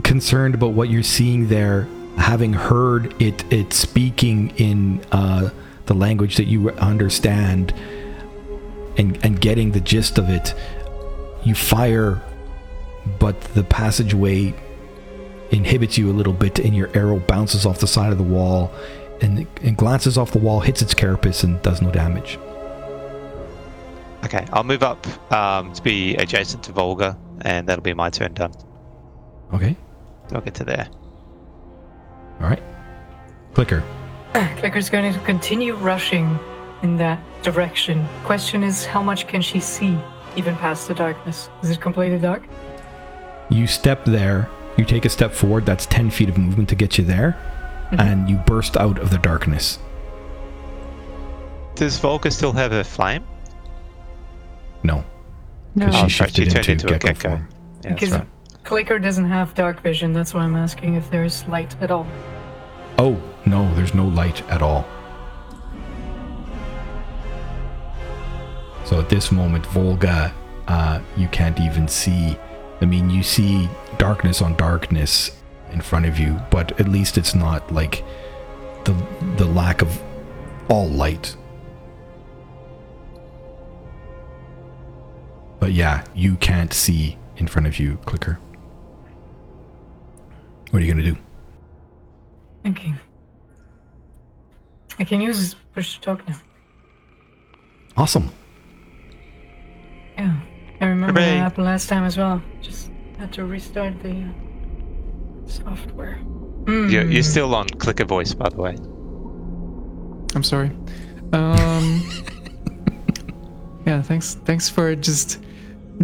concerned 0.04 0.56
about 0.56 0.74
what 0.74 0.90
you're 0.90 1.04
seeing 1.04 1.48
there, 1.48 1.88
having 2.18 2.54
heard 2.54 3.22
it, 3.22 3.52
it 3.52 3.74
speaking 3.74 4.52
in 4.58 5.04
uh, 5.12 5.50
the 5.86 5.94
language 5.94 6.38
that 6.38 6.46
you 6.46 6.70
understand 6.72 7.74
and, 8.98 9.24
and 9.24 9.40
getting 9.40 9.72
the 9.72 9.80
gist 9.80 10.18
of 10.18 10.30
it, 10.30 10.54
you 11.44 11.56
fire, 11.56 12.22
but 13.20 13.40
the 13.56 13.64
passageway 13.64 14.54
inhibits 15.52 15.98
you 15.98 16.10
a 16.10 16.14
little 16.14 16.34
bit 16.34 16.60
and 16.60 16.76
your 16.76 16.90
arrow 16.96 17.20
bounces 17.20 17.66
off 17.66 17.80
the 17.80 17.88
side 17.88 18.12
of 18.12 18.18
the 18.18 18.24
wall 18.24 18.72
and, 19.22 19.48
and 19.62 19.78
glances 19.78 20.18
off 20.18 20.32
the 20.32 20.40
wall, 20.40 20.60
hits 20.60 20.82
its 20.82 20.94
carapace, 20.94 21.44
and 21.44 21.62
does 21.62 21.82
no 21.82 21.92
damage. 21.92 22.38
Okay, 24.24 24.46
I'll 24.54 24.64
move 24.64 24.84
up 24.84 25.06
um, 25.34 25.74
to 25.74 25.82
be 25.82 26.16
adjacent 26.16 26.64
to 26.64 26.72
Volga, 26.72 27.18
and 27.42 27.68
that'll 27.68 27.84
be 27.84 27.94
my 27.94 28.10
turn 28.10 28.34
done. 28.34 28.54
Okay. 29.54 29.76
I'll 30.32 30.42
get 30.42 30.56
to 30.56 30.64
there. 30.64 30.88
All 32.40 32.50
right. 32.50 32.64
Clicker. 33.54 33.84
Clicker's 34.58 34.90
going 34.90 35.14
to 35.14 35.20
continue 35.22 35.76
rushing 35.76 36.40
in 36.82 36.98
that 36.98 37.20
direction. 37.44 38.08
Question 38.24 38.64
is, 38.64 38.86
how 38.86 39.04
much 39.04 39.28
can 39.28 39.42
she 39.42 39.60
see, 39.60 39.98
even 40.36 40.56
past 40.56 40.88
the 40.88 40.94
darkness? 40.94 41.50
Is 41.62 41.70
it 41.70 41.82
completely 41.82 42.18
dark? 42.18 42.44
You 43.50 43.68
step 43.68 44.06
there. 44.06 44.50
You 44.78 44.86
take 44.86 45.06
a 45.06 45.10
step 45.10 45.34
forward. 45.34 45.66
That's 45.66 45.86
10 45.86 46.10
feet 46.10 46.30
of 46.30 46.38
movement 46.38 46.70
to 46.70 46.76
get 46.76 46.98
you 46.98 47.04
there. 47.04 47.38
And 47.92 48.28
you 48.28 48.38
burst 48.38 48.76
out 48.76 48.98
of 48.98 49.12
the 49.12 49.20
darkness. 49.20 49.78
Does 51.76 52.00
Volga 52.00 52.32
still 52.32 52.52
have 52.54 52.72
her 52.72 52.84
flame? 52.84 53.24
No. 54.84 55.04
No. 55.76 55.86
Because 55.88 55.96
Oh, 56.04 56.08
she 56.08 56.24
right, 56.24 56.30
she 56.36 56.46
shifted 56.46 56.52
turned 56.52 56.70
into, 56.70 56.72
into 56.72 56.88
a 56.88 57.00
gecko, 57.00 57.08
gecko. 57.08 57.30
form. 57.30 57.48
Yeah, 57.84 57.94
Because 57.94 58.12
right. 58.12 58.28
Clicker 58.64 59.00
doesn't 59.00 59.26
have 59.26 59.54
dark 59.56 59.82
vision. 59.82 60.14
That's 60.14 60.34
why 60.34 60.42
I'm 60.42 60.56
asking 60.56 60.96
if 60.96 61.10
there's 61.12 61.46
light 61.48 61.76
at 61.82 61.92
all. 61.92 62.08
Oh, 62.98 63.22
no, 63.46 63.74
there's 63.76 63.94
no 63.94 64.06
light 64.06 64.42
at 64.50 64.62
all. 64.62 64.86
So 68.86 69.00
at 69.00 69.10
this 69.10 69.32
moment, 69.32 69.66
Volga, 69.68 70.34
uh, 70.68 71.00
you 71.18 71.28
can't 71.30 71.60
even 71.60 71.88
see. 71.88 72.38
I 72.82 72.86
mean, 72.86 73.10
you 73.10 73.24
see 73.24 73.70
darkness 73.98 74.42
on 74.42 74.56
darkness 74.56 75.32
in 75.72 75.82
front 75.82 76.06
of 76.06 76.20
you, 76.20 76.40
but 76.52 76.80
at 76.80 76.88
least 76.88 77.18
it's 77.18 77.34
not 77.34 77.72
like 77.74 78.04
the 78.84 78.94
the 79.38 79.46
lack 79.46 79.82
of 79.82 80.02
all 80.70 80.88
light. 80.90 81.36
But 85.64 85.72
yeah, 85.72 86.04
you 86.14 86.36
can't 86.36 86.74
see 86.74 87.18
in 87.38 87.48
front 87.48 87.68
of 87.68 87.80
you, 87.80 87.96
Clicker. 88.06 88.38
What 90.72 90.82
are 90.82 90.86
you 90.86 90.92
gonna 90.92 91.06
do? 91.06 91.16
Thinking. 92.64 93.00
I 95.00 95.06
can 95.06 95.22
use 95.22 95.56
push 95.74 95.96
to 95.96 96.02
talk 96.02 96.28
now. 96.28 96.36
Awesome. 97.96 98.30
Yeah. 100.18 100.38
I 100.82 100.86
remember 100.86 101.22
Hooray. 101.22 101.32
that 101.32 101.38
happened 101.38 101.66
last 101.66 101.88
time 101.88 102.04
as 102.04 102.18
well. 102.18 102.42
Just 102.62 102.92
had 103.18 103.32
to 103.32 103.46
restart 103.46 104.04
the 104.04 104.10
uh, 104.22 105.48
software. 105.48 106.20
You're, 106.68 107.04
Hmm. 107.06 107.10
you're 107.12 107.24
still 107.24 107.56
on 107.56 107.70
clicker 107.70 108.04
voice, 108.04 108.34
by 108.34 108.50
the 108.50 108.58
way. 108.58 108.76
I'm 110.36 110.44
sorry. 110.44 110.72
Um, 111.32 112.04
yeah, 113.88 114.02
thanks. 114.02 114.36
Thanks 114.44 114.68
for 114.68 114.94
just 114.98 115.40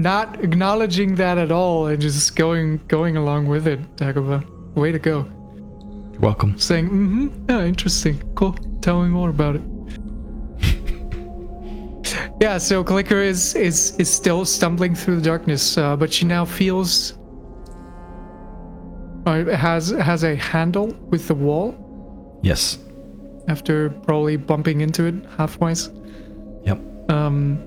not 0.02 0.44
acknowledging 0.44 1.16
that 1.16 1.38
at 1.38 1.52
all 1.52 1.88
and 1.88 2.02
just 2.02 2.36
going 2.36 2.80
going 2.88 3.18
along 3.18 3.48
with 3.48 3.68
it, 3.68 3.80
Dagobah. 3.96 4.44
Way 4.76 4.92
to 4.92 5.00
go. 5.00 5.26
You're 6.14 6.22
welcome. 6.22 6.58
Saying, 6.60 6.86
mm-hmm, 6.90 7.46
yeah, 7.50 7.66
interesting, 7.66 8.22
cool. 8.36 8.54
Tell 8.82 9.02
me 9.04 9.10
more 9.10 9.30
about 9.30 9.56
it. 9.58 9.62
yeah, 12.42 12.58
so 12.58 12.84
Clicker 12.84 13.22
is 13.22 13.56
is 13.56 13.96
is 13.98 14.10
still 14.10 14.46
stumbling 14.46 14.96
through 14.96 15.18
the 15.18 15.22
darkness, 15.22 15.78
uh, 15.78 15.96
but 15.96 16.12
she 16.14 16.26
now 16.26 16.46
feels. 16.46 17.16
Uh, 19.26 19.44
has 19.56 19.90
has 19.92 20.24
a 20.24 20.36
handle 20.36 20.88
with 21.12 21.28
the 21.28 21.36
wall 21.36 21.76
Yes. 22.42 22.80
after 23.50 23.90
probably 23.90 24.38
bumping 24.38 24.80
into 24.82 25.04
it 25.06 25.24
halfways. 25.38 25.90
Yep. 26.66 26.80
um, 27.12 27.60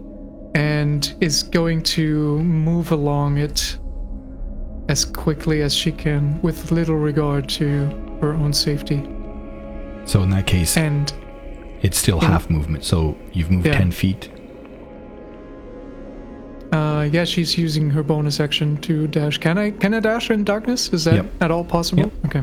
and 0.54 1.14
is 1.20 1.42
going 1.42 1.82
to 1.82 2.38
move 2.40 2.92
along 2.92 3.38
it 3.38 3.78
as 4.88 5.04
quickly 5.04 5.62
as 5.62 5.72
she 5.74 5.92
can 5.92 6.40
with 6.42 6.70
little 6.72 6.96
regard 6.96 7.48
to 7.48 7.86
her 8.20 8.34
own 8.34 8.52
safety. 8.52 9.02
So 10.04 10.22
in 10.22 10.30
that 10.30 10.46
case, 10.46 10.76
And 10.76 11.12
it's 11.82 11.96
still 11.98 12.20
half 12.20 12.50
movement. 12.50 12.84
So 12.84 13.16
you've 13.32 13.50
moved 13.50 13.66
Yeah. 13.66 13.78
ten 13.78 13.90
feet. 13.92 14.30
uh, 16.72 17.06
yeah, 17.12 17.24
she's 17.24 17.58
using 17.58 17.90
her 17.90 18.02
bonus 18.02 18.40
action 18.40 18.76
to 18.78 19.06
dash. 19.06 19.38
Can 19.38 19.58
I 19.58 19.70
can 19.72 19.92
I 19.94 20.00
dash 20.00 20.30
in 20.30 20.42
darkness? 20.44 20.88
Is 20.92 21.04
that 21.04 21.14
Yep. 21.14 21.26
at 21.42 21.50
all 21.50 21.64
possible? 21.64 22.04
Yep. 22.04 22.12
Okay. 22.26 22.42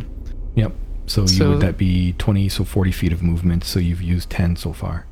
Yep. 0.56 0.72
So, 1.08 1.22
you 1.22 1.28
So- 1.28 1.50
would 1.52 1.62
that 1.62 1.78
be 1.78 2.14
twenty? 2.20 2.48
So 2.50 2.64
forty 2.64 2.92
feet 2.92 3.12
of 3.12 3.24
movement. 3.24 3.64
So 3.64 3.80
you've 3.80 4.02
used 4.04 4.30
ten 4.30 4.56
so 4.56 4.72
far. 4.74 5.06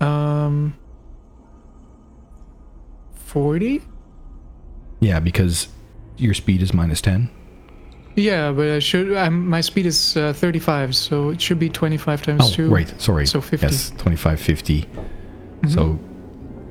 Um, 0.00 0.74
forty. 3.34 3.82
Yeah, 5.00 5.20
because 5.20 5.68
your 6.16 6.32
speed 6.34 6.62
is 6.62 6.72
minus 6.72 7.00
ten. 7.02 7.28
Yeah, 8.16 8.52
but 8.52 8.68
I 8.70 8.78
should. 8.78 9.12
I'm, 9.16 9.48
my 9.48 9.60
speed 9.60 9.86
is 9.86 10.16
uh, 10.16 10.32
35, 10.32 10.94
so 10.94 11.30
it 11.30 11.40
should 11.42 11.58
be 11.58 11.68
25 11.68 12.22
times 12.22 12.42
Oh, 12.44 12.50
two. 12.54 12.70
right. 12.70 12.88
Sorry. 13.00 13.26
So 13.26 13.40
50. 13.40 13.66
Yes, 13.66 13.90
25, 13.98 14.40
50. 14.40 14.86
So 15.68 15.98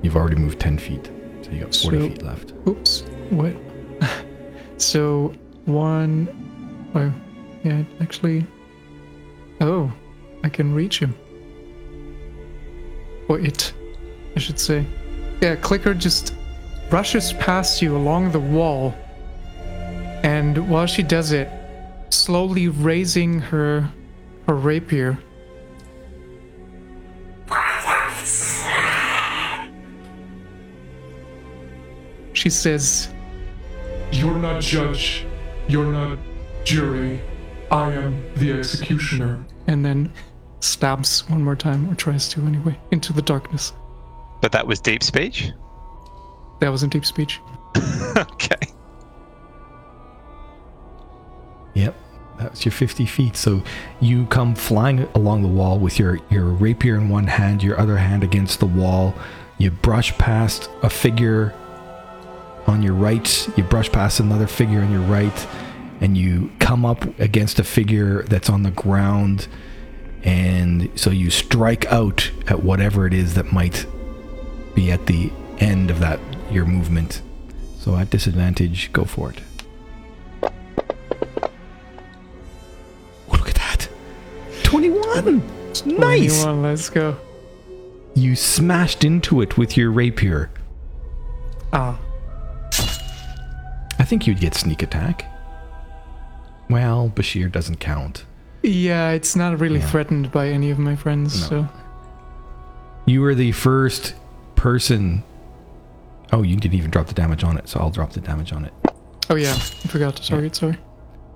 you've 0.01 0.15
already 0.15 0.37
moved 0.37 0.61
10 0.61 0.77
feet. 0.77 1.11
So 1.41 1.51
you 1.51 1.59
got 1.65 1.75
40 1.75 1.75
So- 1.75 2.09
feet 2.09 2.23
left. 2.23 2.53
Oops. 2.65 3.01
What? 3.31 3.53
so 4.77 5.33
one. 5.65 6.29
Oh, 6.95 7.11
yeah. 7.65 7.83
Actually. 7.99 8.47
Oh, 9.59 9.91
I 10.45 10.49
can 10.49 10.73
reach 10.73 10.97
him. 10.99 11.13
Or 13.27 13.37
it, 13.39 13.73
I 14.37 14.39
should 14.39 14.59
say. 14.59 14.85
Yeah. 15.41 15.55
Clicker 15.57 15.93
just 15.93 16.33
rushes 16.93 17.33
past 17.33 17.81
you 17.81 17.97
along 17.97 18.31
the 18.31 18.39
wall, 18.39 18.93
and 20.21 20.69
while 20.69 20.85
she 20.85 21.01
does 21.01 21.31
it, 21.31 21.49
slowly 22.11 22.67
raising 22.67 23.39
her 23.39 23.91
her 24.45 24.53
rapier. 24.55 25.17
She 32.33 32.49
says, 32.49 33.09
You're 34.11 34.37
not 34.37 34.61
judge. 34.61 35.25
You're 35.67 35.91
not 35.91 36.19
jury. 36.63 37.21
I 37.71 37.91
am 37.93 38.21
the 38.35 38.51
executioner. 38.51 39.43
and 39.65 39.83
then 39.83 40.11
stabs 40.59 41.27
one 41.29 41.41
more 41.41 41.55
time, 41.55 41.89
or 41.89 41.95
tries 41.95 42.29
to 42.29 42.41
anyway, 42.45 42.77
into 42.91 43.13
the 43.13 43.21
darkness. 43.21 43.73
But 44.41 44.51
that 44.51 44.67
was 44.67 44.79
deep 44.79 45.01
speech? 45.01 45.53
That 46.59 46.69
was 46.69 46.83
in 46.83 46.89
deep 46.89 47.05
speech. 47.05 47.39
okay. 48.17 48.55
Yep. 51.73 51.95
That's 52.37 52.65
your 52.65 52.71
50 52.71 53.05
feet. 53.05 53.35
So 53.35 53.63
you 53.99 54.25
come 54.27 54.55
flying 54.55 55.01
along 55.15 55.43
the 55.43 55.47
wall 55.47 55.79
with 55.79 55.99
your, 55.99 56.19
your 56.29 56.45
rapier 56.45 56.95
in 56.95 57.09
one 57.09 57.27
hand, 57.27 57.63
your 57.63 57.79
other 57.79 57.97
hand 57.97 58.23
against 58.23 58.59
the 58.59 58.65
wall. 58.65 59.13
You 59.57 59.71
brush 59.71 60.17
past 60.17 60.69
a 60.81 60.89
figure 60.89 61.53
on 62.67 62.81
your 62.81 62.93
right, 62.93 63.49
you 63.57 63.63
brush 63.63 63.91
past 63.91 64.19
another 64.19 64.47
figure 64.47 64.81
on 64.81 64.91
your 64.91 65.01
right, 65.01 65.47
and 65.99 66.17
you 66.17 66.51
come 66.59 66.85
up 66.85 67.19
against 67.19 67.59
a 67.59 67.63
figure 67.63 68.23
that's 68.23 68.49
on 68.49 68.63
the 68.63 68.71
ground. 68.71 69.47
And 70.23 70.89
so 70.95 71.09
you 71.09 71.29
strike 71.29 71.85
out 71.91 72.31
at 72.47 72.63
whatever 72.63 73.05
it 73.05 73.13
is 73.13 73.33
that 73.35 73.51
might 73.51 73.85
be 74.73 74.91
at 74.91 75.05
the 75.05 75.31
end 75.59 75.91
of 75.91 75.99
that 75.99 76.19
your 76.53 76.65
movement. 76.65 77.21
So 77.79 77.95
at 77.95 78.09
disadvantage, 78.09 78.91
go 78.93 79.03
for 79.05 79.31
it. 79.31 79.41
Oh, 80.41 80.49
look 83.31 83.49
at 83.49 83.55
that. 83.55 83.89
21. 84.63 85.41
Nice. 85.85 86.41
21, 86.43 86.61
let's 86.61 86.89
go. 86.89 87.17
You 88.15 88.35
smashed 88.35 89.03
into 89.03 89.41
it 89.41 89.57
with 89.57 89.75
your 89.75 89.91
rapier. 89.91 90.49
Ah, 91.73 91.99
I 93.99 94.05
think 94.05 94.27
you'd 94.27 94.39
get 94.39 94.53
sneak 94.53 94.83
attack. 94.83 95.25
Well, 96.69 97.11
Bashir 97.15 97.51
doesn't 97.51 97.77
count. 97.79 98.25
yeah, 98.61 99.09
it's 99.11 99.35
not 99.35 99.59
really 99.59 99.79
Yeah. 99.79 99.87
threatened 99.89 100.31
by 100.31 100.47
any 100.49 100.69
of 100.71 100.77
my 100.79 100.95
friends, 100.95 101.41
No. 101.41 101.47
so. 101.47 101.67
You 103.05 103.21
were 103.21 103.35
the 103.35 103.51
first 103.51 104.13
person. 104.55 105.23
Oh, 106.33 106.41
you 106.41 106.55
didn't 106.55 106.73
even 106.73 106.89
drop 106.89 107.05
the 107.05 107.13
damage 107.13 107.43
on 107.43 107.59
it, 107.59 107.69
so 107.69 107.79
I'll 107.79 107.91
drop 107.91 108.13
the 108.13 108.19
damage 108.19 108.51
on 108.53 108.65
it. 108.65 108.73
Oh, 109.29 109.35
yeah, 109.35 109.53
I 109.53 109.87
forgot 109.87 110.15
to 110.15 110.27
target, 110.27 110.55
sorry. 110.55 110.79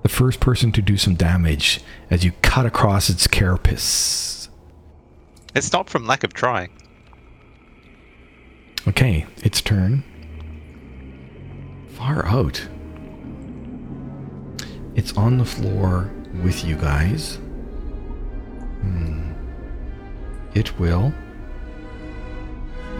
The 0.02 0.08
first 0.08 0.40
person 0.40 0.72
to 0.72 0.82
do 0.82 0.96
some 0.96 1.14
damage 1.14 1.80
as 2.10 2.24
you 2.24 2.32
cut 2.42 2.66
across 2.66 3.08
its 3.08 3.28
carapace. 3.28 4.48
It's 5.54 5.72
not 5.72 5.88
from 5.88 6.04
lack 6.04 6.24
of 6.24 6.34
trying. 6.34 6.70
Okay, 8.88 9.24
its 9.44 9.60
turn. 9.60 10.02
Far 11.90 12.26
out. 12.26 12.66
It's 14.96 15.16
on 15.16 15.38
the 15.38 15.44
floor 15.44 16.10
with 16.42 16.64
you 16.64 16.74
guys. 16.74 17.36
Hmm. 18.80 19.32
It 20.54 20.76
will. 20.80 21.12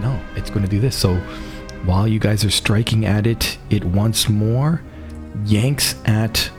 No, 0.00 0.20
it's 0.36 0.48
going 0.48 0.62
to 0.62 0.70
do 0.70 0.78
this. 0.78 0.94
So 0.94 1.20
while 1.84 2.06
you 2.08 2.18
guys 2.18 2.44
are 2.44 2.50
striking 2.50 3.06
at 3.06 3.26
it, 3.26 3.58
it 3.70 3.84
once 3.84 4.28
more 4.28 4.82
yanks 5.44 5.94
at 6.04 6.50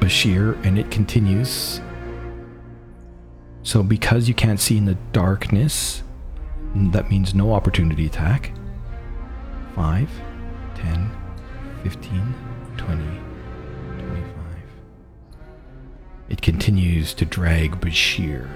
Bashir 0.00 0.62
and 0.64 0.78
it 0.78 0.90
continues. 0.90 1.80
So 3.62 3.82
because 3.82 4.28
you 4.28 4.34
can't 4.34 4.60
see 4.60 4.78
in 4.78 4.84
the 4.84 4.96
darkness, 5.12 6.02
that 6.74 7.10
means 7.10 7.34
no 7.34 7.52
opportunity 7.52 8.06
attack. 8.06 8.52
5, 9.74 10.08
10, 10.76 11.10
15, 11.82 12.34
20, 12.76 13.04
25. 13.98 14.24
It 16.28 16.42
continues 16.42 17.12
to 17.14 17.24
drag 17.24 17.80
Bashir. 17.80 18.48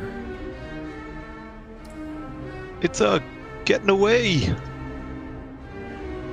It's 2.83 3.01
uh, 3.01 3.21
getting 3.64 3.90
away. 3.90 4.55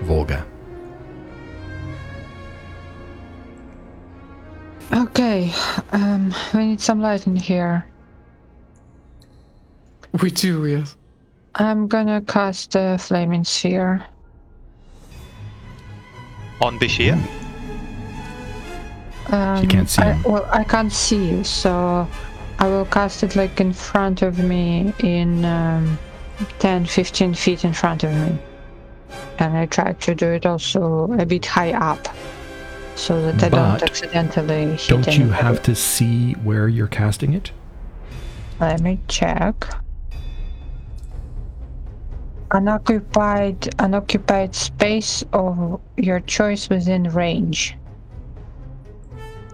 Volga. 0.08 0.46
Okay, 4.94 5.54
um, 5.92 6.34
we 6.54 6.66
need 6.66 6.82
some 6.82 7.02
light 7.02 7.28
in 7.28 7.36
here. 7.36 7.86
We 10.22 10.32
do, 10.32 10.66
yes. 10.66 10.96
I'm 11.56 11.88
gonna 11.88 12.22
cast 12.22 12.72
the 12.72 12.98
flaming 13.00 13.44
sphere. 13.44 14.06
On 16.62 16.80
Bashir? 16.80 17.22
Um, 19.28 19.68
can't 19.68 19.90
see 19.90 20.02
I, 20.02 20.14
him. 20.14 20.24
well, 20.24 20.48
I 20.52 20.64
can't 20.64 20.94
see 20.94 21.32
you, 21.32 21.44
so 21.44 22.08
I 22.60 22.68
will 22.68 22.86
cast 22.86 23.24
it 23.24 23.36
like 23.36 23.60
in 23.60 23.74
front 23.74 24.22
of 24.22 24.40
me, 24.40 24.94
in 25.00 25.44
um, 25.44 26.00
10, 26.60 26.86
15 26.86 27.34
feet 27.34 27.66
in 27.66 27.74
front 27.74 28.06
of 28.06 28.14
me. 28.14 28.40
And 29.40 29.58
I 29.58 29.66
try 29.68 29.94
to 29.94 30.16
do 30.16 30.28
it 30.28 30.46
also 30.46 31.12
a 31.14 31.26
bit 31.26 31.46
high 31.46 31.72
up. 31.74 32.08
so 32.96 33.22
that 33.32 33.44
I 33.44 33.50
don't 33.50 33.84
accidentally 33.84 34.72
hit 34.72 34.88
Don't 34.88 35.06
you 35.08 35.14
anybody. 35.26 35.42
have 35.44 35.62
to 35.64 35.76
see 35.76 36.34
where 36.44 36.68
you're 36.68 36.88
casting 36.88 37.34
it? 37.34 37.52
Let 38.60 38.82
me 38.82 39.00
check. 39.08 39.68
Unoccupied, 42.52 43.70
unoccupied 43.80 44.56
space 44.56 45.24
of 45.34 45.82
your 45.98 46.22
choice 46.22 46.70
within 46.70 47.04
range. 47.04 47.76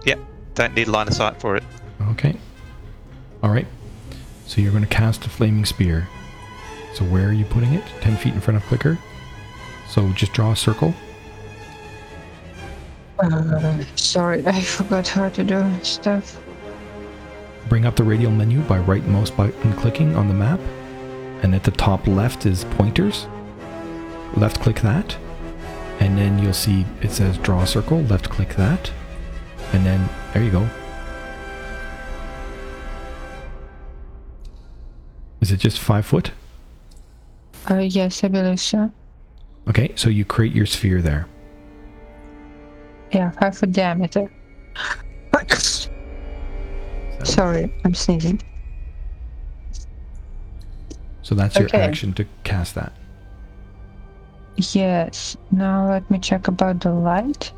Yep. 0.04 0.20
Don't 0.54 0.74
need 0.74 0.88
line 0.88 1.08
of 1.08 1.14
sight 1.14 1.40
for 1.40 1.56
it. 1.56 1.64
Okay. 2.10 2.36
All 3.42 3.50
right. 3.50 3.66
So 4.46 4.60
you're 4.60 4.70
going 4.70 4.84
to 4.84 4.88
cast 4.88 5.26
a 5.26 5.28
flaming 5.28 5.64
sphere. 5.64 6.08
So 6.94 7.04
where 7.06 7.28
are 7.28 7.32
you 7.32 7.44
putting 7.44 7.72
it? 7.74 7.82
10 8.02 8.16
feet 8.16 8.32
in 8.34 8.40
front 8.40 8.56
of 8.56 8.62
clicker. 8.66 8.98
So 9.94 10.10
just 10.10 10.32
draw 10.32 10.50
a 10.50 10.56
circle. 10.56 10.92
Uh, 13.20 13.84
sorry, 13.94 14.44
I 14.44 14.60
forgot 14.60 15.06
how 15.06 15.28
to 15.28 15.44
do 15.44 15.64
stuff. 15.84 16.36
Bring 17.68 17.86
up 17.86 17.94
the 17.94 18.02
radial 18.02 18.32
menu 18.32 18.60
by 18.62 18.80
right 18.80 19.06
mouse 19.06 19.30
button 19.30 19.72
clicking 19.74 20.16
on 20.16 20.26
the 20.26 20.34
map. 20.34 20.58
And 21.44 21.54
at 21.54 21.62
the 21.62 21.70
top 21.70 22.08
left 22.08 22.44
is 22.44 22.64
pointers. 22.64 23.28
Left 24.36 24.60
click 24.60 24.80
that. 24.80 25.16
And 26.00 26.18
then 26.18 26.40
you'll 26.40 26.54
see 26.54 26.84
it 27.00 27.12
says 27.12 27.38
draw 27.38 27.62
a 27.62 27.66
circle. 27.66 28.00
Left 28.02 28.28
click 28.28 28.56
that. 28.56 28.90
And 29.72 29.86
then 29.86 30.08
there 30.32 30.42
you 30.42 30.50
go. 30.50 30.68
Is 35.40 35.52
it 35.52 35.58
just 35.58 35.78
five 35.78 36.04
foot? 36.04 36.32
Uh, 37.70 37.76
yes, 37.76 38.24
I 38.24 38.28
believe 38.28 38.58
so. 38.58 38.90
Okay, 39.68 39.92
so 39.96 40.10
you 40.10 40.24
create 40.24 40.52
your 40.52 40.66
sphere 40.66 41.00
there. 41.00 41.26
Yeah, 43.12 43.32
half 43.40 43.62
a 43.62 43.66
diameter. 43.66 44.30
Sorry, 47.24 47.72
I'm 47.84 47.94
sneezing. 47.94 48.42
So 51.22 51.34
that's 51.34 51.58
your 51.58 51.74
action 51.74 52.12
to 52.14 52.26
cast 52.44 52.74
that. 52.74 52.92
Yes. 54.56 55.36
Now 55.50 55.88
let 55.90 56.08
me 56.10 56.18
check 56.18 56.48
about 56.48 56.80
the 56.80 56.92
light. 56.92 57.52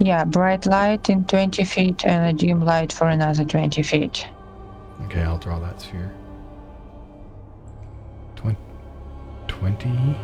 Yeah, 0.00 0.24
bright 0.24 0.66
light 0.66 1.08
in 1.10 1.24
20 1.24 1.64
feet 1.64 2.04
and 2.04 2.26
a 2.26 2.32
dim 2.38 2.64
light 2.64 2.92
for 2.92 3.08
another 3.08 3.44
20 3.44 3.82
feet. 3.82 4.26
Okay, 5.04 5.22
I'll 5.22 5.38
draw 5.38 5.60
that 5.60 5.80
sphere. 5.80 6.12
20. 9.62 10.16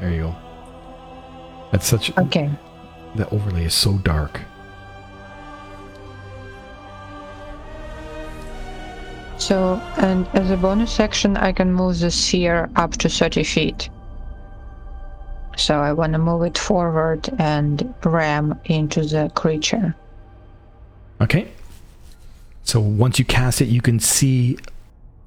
There 0.00 0.10
you 0.10 0.22
go. 0.22 0.36
That's 1.70 1.86
such. 1.86 2.16
Okay. 2.16 2.50
The 3.16 3.28
overlay 3.28 3.66
is 3.66 3.74
so 3.74 3.98
dark. 3.98 4.40
So, 9.36 9.74
and 9.98 10.26
as 10.28 10.50
a 10.50 10.56
bonus 10.56 10.98
action, 11.00 11.36
I 11.36 11.52
can 11.52 11.70
move 11.74 11.98
the 11.98 12.10
sphere 12.10 12.70
up 12.76 12.92
to 12.92 13.10
30 13.10 13.44
feet. 13.44 13.90
So 15.58 15.80
I 15.80 15.92
want 15.92 16.14
to 16.14 16.18
move 16.18 16.44
it 16.44 16.56
forward 16.56 17.28
and 17.38 17.94
ram 18.06 18.58
into 18.64 19.02
the 19.02 19.30
creature. 19.34 19.94
Okay. 21.20 21.48
So 22.62 22.80
once 22.80 23.18
you 23.18 23.26
cast 23.26 23.60
it, 23.60 23.66
you 23.68 23.82
can 23.82 24.00
see 24.00 24.56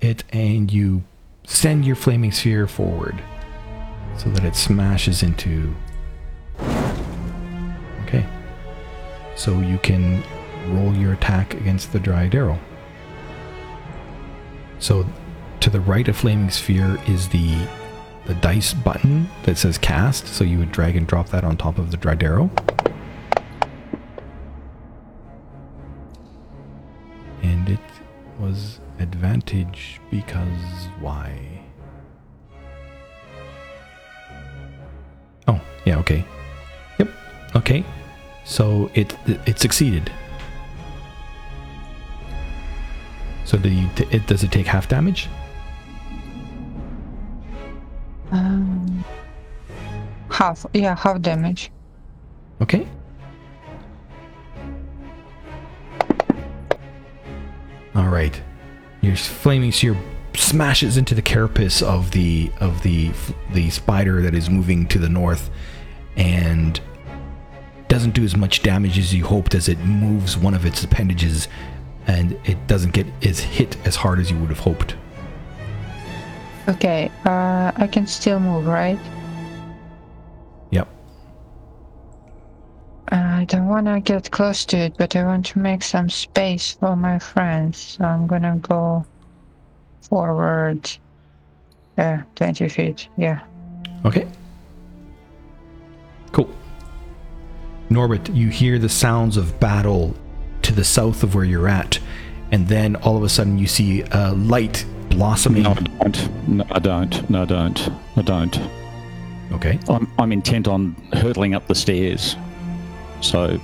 it 0.02 0.24
and 0.32 0.72
you 0.72 1.04
send 1.46 1.86
your 1.86 1.96
flaming 1.96 2.32
sphere 2.32 2.68
forward 2.68 3.22
so 4.18 4.30
that 4.30 4.44
it 4.44 4.56
smashes 4.56 5.24
into. 5.24 5.74
Okay. 8.04 8.26
So 9.36 9.60
you 9.60 9.78
can 9.80 10.24
roll 10.68 10.94
your 10.94 11.14
attack 11.14 11.54
against 11.54 11.94
the 11.94 12.00
Dridero. 12.00 12.60
So 14.80 15.06
to 15.60 15.70
the 15.70 15.80
right 15.80 16.08
of 16.08 16.18
flaming 16.18 16.50
sphere 16.50 17.00
is 17.08 17.30
the 17.30 17.68
the 18.26 18.36
dice 18.36 18.74
button 18.74 19.30
that 19.44 19.58
says 19.58 19.78
cast. 19.78 20.28
So 20.28 20.44
you 20.44 20.60
would 20.60 20.72
drag 20.72 20.96
and 20.96 21.08
drop 21.08 21.30
that 21.30 21.44
on 21.44 21.58
top 21.58 21.78
of 21.80 21.92
the 21.92 21.98
Dridero. 21.98 22.50
Advantage 29.22 30.02
because 30.10 30.90
why? 31.00 31.32
Oh, 35.48 35.62
yeah, 35.86 36.00
okay. 36.00 36.26
Yep. 36.98 37.10
Okay. 37.56 37.86
So 38.46 38.90
it 38.96 39.16
it 39.46 39.60
succeeded. 39.60 40.12
So 43.46 43.60
do 43.60 43.70
you 43.70 43.88
t- 43.96 44.08
it 44.10 44.26
does 44.26 44.42
it 44.44 44.52
take 44.52 44.66
half 44.66 44.88
damage? 44.90 45.30
Um, 48.32 49.06
half, 50.32 50.66
yeah, 50.74 50.96
half 50.96 51.22
damage. 51.22 51.70
Okay. 52.60 52.88
All 57.94 58.08
right. 58.08 58.42
Your 59.02 59.16
flaming 59.16 59.72
sphere 59.72 59.98
smashes 60.36 60.96
into 60.96 61.14
the 61.14 61.22
carapace 61.22 61.82
of 61.82 62.12
the 62.12 62.52
of 62.60 62.84
the 62.84 63.12
the 63.52 63.70
spider 63.70 64.22
that 64.22 64.34
is 64.34 64.50
moving 64.50 64.88
to 64.88 65.00
the 65.00 65.10
north, 65.10 65.50
and 66.16 66.80
doesn't 67.88 68.12
do 68.12 68.24
as 68.24 68.36
much 68.36 68.64
damage 68.64 68.98
as 68.98 69.14
you 69.14 69.26
hoped 69.26 69.54
as 69.56 69.68
it 69.68 69.80
moves 69.80 70.38
one 70.38 70.54
of 70.54 70.66
its 70.66 70.84
appendages, 70.84 71.48
and 72.08 72.40
it 72.46 72.68
doesn't 72.68 72.94
get 72.94 73.08
as 73.24 73.40
hit 73.40 73.76
as 73.86 73.96
hard 73.96 74.20
as 74.20 74.32
you 74.32 74.38
would 74.38 74.50
have 74.50 74.60
hoped. 74.60 74.96
Okay, 76.70 77.12
uh, 77.26 77.72
I 77.76 77.88
can 77.92 78.06
still 78.08 78.40
move, 78.40 78.68
right? 78.68 79.00
I 83.12 83.46
don't 83.46 83.68
want 83.68 83.88
to 83.88 84.00
get 84.00 84.32
close 84.32 84.64
to 84.66 84.78
it, 84.78 84.94
but 84.98 85.16
I 85.16 85.26
want 85.26 85.46
to 85.48 85.60
make 85.60 85.84
some 85.84 86.10
space 86.10 86.74
for 86.80 86.96
my 86.96 87.20
friends. 87.20 87.98
So 87.98 88.06
I'm 88.06 88.26
gonna 88.26 88.58
go 88.58 89.06
forward. 90.02 90.90
Yeah, 91.98 92.24
20 92.36 92.70
feet. 92.70 93.10
Yeah. 93.18 93.42
Okay. 94.06 94.28
Cool. 96.32 96.50
Norbert, 97.90 98.30
you 98.30 98.48
hear 98.48 98.80
the 98.80 98.88
sounds 98.88 99.36
of 99.36 99.60
battle 99.60 100.16
to 100.62 100.74
the 100.74 100.84
south 100.84 101.24
of 101.24 101.36
where 101.36 101.44
you're 101.44 101.68
at, 101.68 102.00
and 102.52 102.68
then 102.68 102.96
all 102.98 103.18
of 103.18 103.24
a 103.24 103.30
sudden 103.30 103.58
you 103.58 103.68
see 103.68 104.04
a 104.12 104.32
light 104.34 104.86
blossoming. 105.10 105.64
No, 105.64 105.72
I 105.72 106.08
don't. 106.08 106.48
No, 106.48 106.66
I 106.72 106.80
don't. 106.80 107.30
No, 107.30 107.42
I 107.42 107.46
don't. 107.46 107.90
I 108.16 108.22
don't. 108.22 108.60
Okay. 109.52 109.78
I'm, 109.90 110.10
I'm 110.18 110.32
intent 110.32 110.70
on 110.70 110.96
hurtling 111.12 111.54
up 111.54 111.68
the 111.68 111.76
stairs. 111.76 112.38
So 113.22 113.60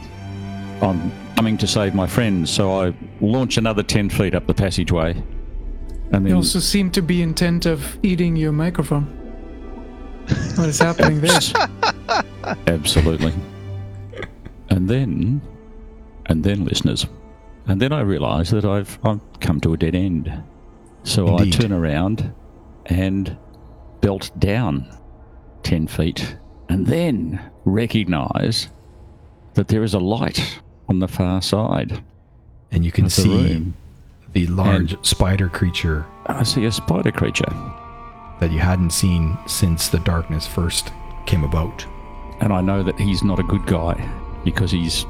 I'm 0.82 1.12
coming 1.36 1.58
to 1.58 1.68
save 1.68 1.94
my 1.94 2.08
friends. 2.08 2.50
So 2.50 2.82
I 2.82 2.94
launch 3.22 3.58
another 3.58 3.84
10 3.84 4.10
feet 4.10 4.36
up 4.36 4.48
the 4.48 4.54
passageway. 4.54 5.22
And 6.12 6.28
You 6.28 6.36
also 6.36 6.60
seem 6.60 6.92
to 6.92 7.02
be 7.02 7.22
intent 7.22 7.66
of 7.66 7.98
eating 8.04 8.36
your 8.36 8.52
microphone. 8.52 9.06
What 10.56 10.70
is 10.70 10.80
happening 10.80 11.22
there? 11.22 11.40
Absolutely. 12.68 13.34
And 14.70 14.90
then, 14.90 15.42
and 16.28 16.44
then, 16.44 16.66
listeners, 16.66 17.08
and 17.68 17.82
then 17.82 17.92
I 17.92 18.02
realise 18.02 18.50
that 18.52 18.66
I've 18.66 18.98
I've 19.04 19.22
come 19.40 19.60
to 19.62 19.74
a 19.74 19.78
dead 19.78 19.96
end. 19.96 20.44
So 21.04 21.28
Indeed. 21.28 21.56
I 21.56 21.58
turn 21.58 21.72
around 21.74 22.34
and 22.86 23.38
belt 24.02 24.32
down 24.40 24.88
ten 25.64 25.88
feet, 25.88 26.38
and 26.70 26.86
then 26.88 27.52
recognise 27.66 28.70
that 29.58 29.68
there 29.68 29.84
is 29.84 29.94
a 29.94 30.00
light 30.00 30.60
on 30.88 31.00
the 31.00 31.08
far 31.08 31.42
side 31.42 32.02
And 32.72 32.86
you 32.86 32.92
can 32.92 33.06
of 33.06 33.16
the 33.16 33.22
see 33.22 33.74
the 34.34 34.48
large 34.48 34.96
spider 35.06 35.50
creature 35.50 36.06
I 36.28 36.44
see 36.44 36.66
a 36.66 36.72
spider 36.72 37.12
creature, 37.12 37.52
that 38.40 38.52
you 38.52 38.60
hadn't 38.60 38.92
seen 38.92 39.38
since 39.48 39.90
the 39.90 40.00
darkness 40.00 40.46
first 40.46 40.92
came 41.26 41.44
about. 41.44 41.86
and 42.42 42.54
I 42.54 42.62
know 42.62 42.84
that 42.84 43.00
he's 43.00 43.24
not 43.24 43.40
a 43.40 43.44
good 43.44 43.66
guy 43.66 43.96
because 44.46 44.72
he's 44.72 45.06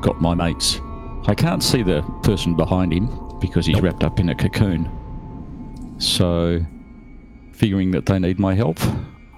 got 0.00 0.20
my 0.20 0.34
mates. 0.34 0.80
I 1.26 1.34
can't 1.34 1.62
see 1.62 1.82
the 1.82 2.02
person 2.22 2.54
behind 2.54 2.92
him 2.92 3.06
because 3.40 3.66
he's 3.66 3.80
wrapped 3.80 4.04
up 4.04 4.20
in 4.20 4.28
a 4.28 4.34
cocoon. 4.34 4.88
So, 5.98 6.64
figuring 7.52 7.90
that 7.90 8.06
they 8.06 8.18
need 8.18 8.38
my 8.38 8.54
help, 8.54 8.78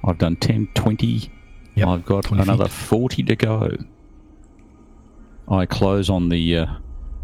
I've 0.05 0.18
done 0.18 0.37
10, 0.37 0.68
20. 0.75 1.31
Yep, 1.77 1.88
I've 1.88 2.05
got 2.05 2.31
another 2.31 2.68
feet. 2.68 2.99
40 2.99 3.23
to 3.25 3.37
go. 3.37 3.70
I 5.50 5.66
close 5.66 6.08
on 6.08 6.28
the 6.28 6.58
uh, 6.58 6.66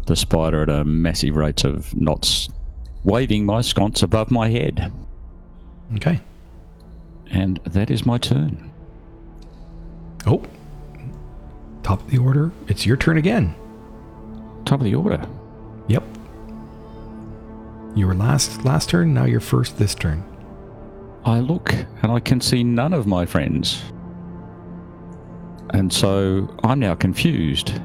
the 0.05 0.15
spider 0.15 0.63
at 0.63 0.69
a 0.69 0.83
massive 0.83 1.35
rate 1.35 1.63
of 1.63 1.95
knots, 1.95 2.49
waving 3.03 3.45
my 3.45 3.61
sconce 3.61 4.03
above 4.03 4.31
my 4.31 4.49
head. 4.49 4.91
Okay. 5.95 6.19
And 7.29 7.59
that 7.65 7.89
is 7.89 8.05
my 8.05 8.17
turn. 8.17 8.71
Oh, 10.25 10.43
top 11.83 12.01
of 12.01 12.09
the 12.09 12.17
order. 12.17 12.51
It's 12.67 12.85
your 12.85 12.97
turn 12.97 13.17
again. 13.17 13.55
Top 14.65 14.79
of 14.79 14.85
the 14.85 14.95
order. 14.95 15.25
Yep. 15.87 16.03
You 17.95 18.07
were 18.07 18.15
last 18.15 18.63
last 18.65 18.89
turn. 18.89 19.13
Now 19.13 19.25
you're 19.25 19.39
first 19.39 19.77
this 19.77 19.95
turn. 19.95 20.23
I 21.25 21.39
look 21.39 21.73
and 21.73 22.11
I 22.11 22.19
can 22.19 22.41
see 22.41 22.63
none 22.63 22.93
of 22.93 23.07
my 23.07 23.25
friends. 23.25 23.83
And 25.71 25.91
so 25.91 26.53
I'm 26.63 26.79
now 26.79 26.95
confused. 26.95 27.81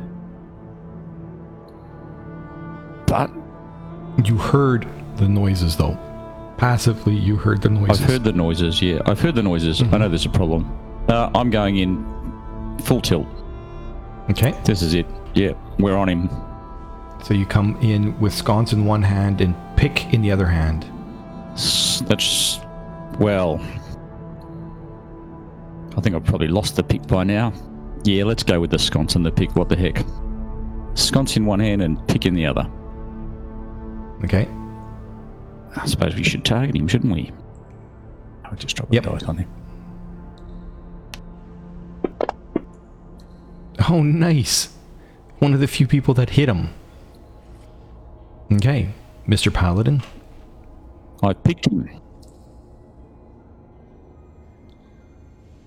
You 4.24 4.36
heard 4.36 4.86
the 5.16 5.28
noises 5.28 5.76
though. 5.76 5.98
Passively, 6.58 7.14
you 7.14 7.36
heard 7.36 7.60
the 7.62 7.70
noises. 7.70 8.00
I've 8.00 8.08
heard 8.08 8.24
the 8.24 8.32
noises, 8.32 8.80
yeah. 8.80 9.00
I've 9.06 9.20
heard 9.20 9.34
the 9.34 9.42
noises. 9.42 9.82
I 9.82 9.98
know 9.98 10.08
there's 10.08 10.26
a 10.26 10.30
problem. 10.30 10.78
Uh, 11.08 11.30
I'm 11.34 11.50
going 11.50 11.78
in 11.78 12.78
full 12.84 13.00
tilt. 13.00 13.26
Okay. 14.30 14.54
This 14.64 14.82
is 14.82 14.94
it. 14.94 15.06
Yeah, 15.34 15.52
we're 15.78 15.96
on 15.96 16.08
him. 16.08 16.28
So 17.24 17.34
you 17.34 17.46
come 17.46 17.76
in 17.82 18.18
with 18.20 18.32
sconce 18.32 18.72
in 18.72 18.84
one 18.84 19.02
hand 19.02 19.40
and 19.40 19.54
pick 19.76 20.12
in 20.12 20.22
the 20.22 20.30
other 20.30 20.46
hand. 20.46 20.84
That's. 22.06 22.60
Well. 23.18 23.60
I 25.96 26.00
think 26.00 26.14
I've 26.16 26.24
probably 26.24 26.48
lost 26.48 26.76
the 26.76 26.82
pick 26.82 27.06
by 27.06 27.24
now. 27.24 27.52
Yeah, 28.04 28.24
let's 28.24 28.42
go 28.42 28.60
with 28.60 28.70
the 28.70 28.78
sconce 28.78 29.14
and 29.14 29.26
the 29.26 29.30
pick. 29.30 29.54
What 29.56 29.68
the 29.68 29.76
heck? 29.76 30.04
Sconce 30.94 31.36
in 31.36 31.44
one 31.44 31.60
hand 31.60 31.82
and 31.82 32.06
pick 32.08 32.24
in 32.26 32.34
the 32.34 32.46
other. 32.46 32.70
Okay. 34.24 34.46
I 35.76 35.86
suppose 35.86 36.14
we 36.14 36.22
should 36.22 36.44
target 36.44 36.76
him, 36.76 36.86
shouldn't 36.88 37.12
we? 37.12 37.32
I'll 38.44 38.54
just 38.56 38.76
drop 38.76 38.92
Yep. 38.92 39.04
the 39.04 39.10
dice 39.10 39.22
on 39.24 39.36
him. 39.38 39.48
Oh, 43.88 44.02
nice. 44.02 44.68
One 45.38 45.54
of 45.54 45.60
the 45.60 45.66
few 45.66 45.86
people 45.86 46.14
that 46.14 46.30
hit 46.30 46.48
him. 46.48 46.68
Okay, 48.52 48.90
Mr. 49.26 49.52
Paladin. 49.52 50.02
I 51.22 51.32
picked 51.32 51.66
him. 51.66 51.88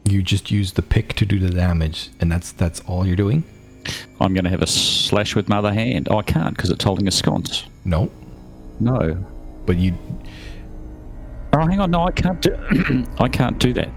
You 0.08 0.22
just 0.22 0.52
use 0.52 0.74
the 0.74 0.82
pick 0.84 1.14
to 1.14 1.26
do 1.26 1.40
the 1.40 1.50
damage, 1.50 2.12
and 2.20 2.32
that's 2.32 2.52
that's 2.52 2.80
all 2.82 3.08
you're 3.08 3.16
doing. 3.16 3.44
I'm 4.22 4.34
going 4.34 4.44
to 4.44 4.50
have 4.50 4.62
a 4.62 4.68
slash 4.68 5.36
with 5.36 5.50
my 5.50 5.58
other 5.58 5.74
hand. 5.74 6.08
Oh, 6.12 6.20
I 6.20 6.24
can't 6.24 6.56
because 6.56 6.70
it's 6.70 6.84
holding 6.84 7.08
a 7.08 7.12
sconce. 7.12 7.66
No, 7.86 8.12
No. 8.80 9.16
but 9.66 9.78
you. 9.78 9.94
Oh, 11.54 11.66
hang 11.66 11.80
on. 11.80 11.92
No, 11.92 12.06
I 12.08 12.12
can't 12.12 12.42
do. 12.42 13.06
I 13.20 13.28
can't 13.30 13.58
do 13.60 13.74
that. 13.74 13.90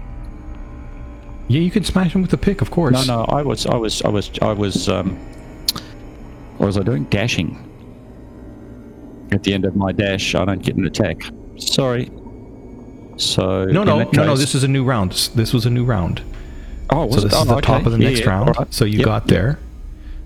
Yeah, 1.47 1.61
you 1.61 1.71
can 1.71 1.83
smash 1.83 2.13
him 2.13 2.21
with 2.21 2.31
the 2.31 2.37
pick, 2.37 2.61
of 2.61 2.69
course. 2.71 3.07
No, 3.07 3.17
no. 3.19 3.23
I 3.25 3.41
was, 3.41 3.65
I 3.65 3.75
was, 3.75 4.01
I 4.03 4.09
was, 4.09 4.29
I 4.41 4.53
was. 4.53 4.87
Um, 4.87 5.17
what 6.57 6.67
was 6.67 6.77
I 6.77 6.83
doing? 6.83 7.05
Dashing. 7.05 7.65
At 9.31 9.43
the 9.43 9.53
end 9.53 9.65
of 9.65 9.75
my 9.75 9.91
dash, 9.91 10.35
I 10.35 10.45
don't 10.45 10.61
get 10.61 10.75
an 10.75 10.85
attack. 10.85 11.21
Sorry. 11.57 12.09
So 13.17 13.65
No, 13.65 13.83
no, 13.83 13.99
that 13.99 14.13
no, 14.13 14.25
no. 14.25 14.35
This 14.37 14.55
is 14.55 14.63
a 14.63 14.67
new 14.67 14.83
round. 14.83 15.11
This 15.35 15.53
was 15.53 15.65
a 15.65 15.69
new 15.69 15.83
round. 15.85 16.21
oh, 16.91 17.05
was 17.05 17.15
So 17.15 17.21
it? 17.21 17.23
this 17.25 17.33
Oh, 17.35 17.41
is 17.41 17.47
the 17.47 17.55
okay. 17.55 17.61
top 17.61 17.85
of 17.85 17.91
the 17.91 17.97
next 17.97 18.21
yeah, 18.21 18.29
round. 18.29 18.49
alright. 18.49 18.73
So 18.73 18.85
you 18.85 18.99
Yep, 18.99 19.05
got 19.05 19.27
there. 19.27 19.59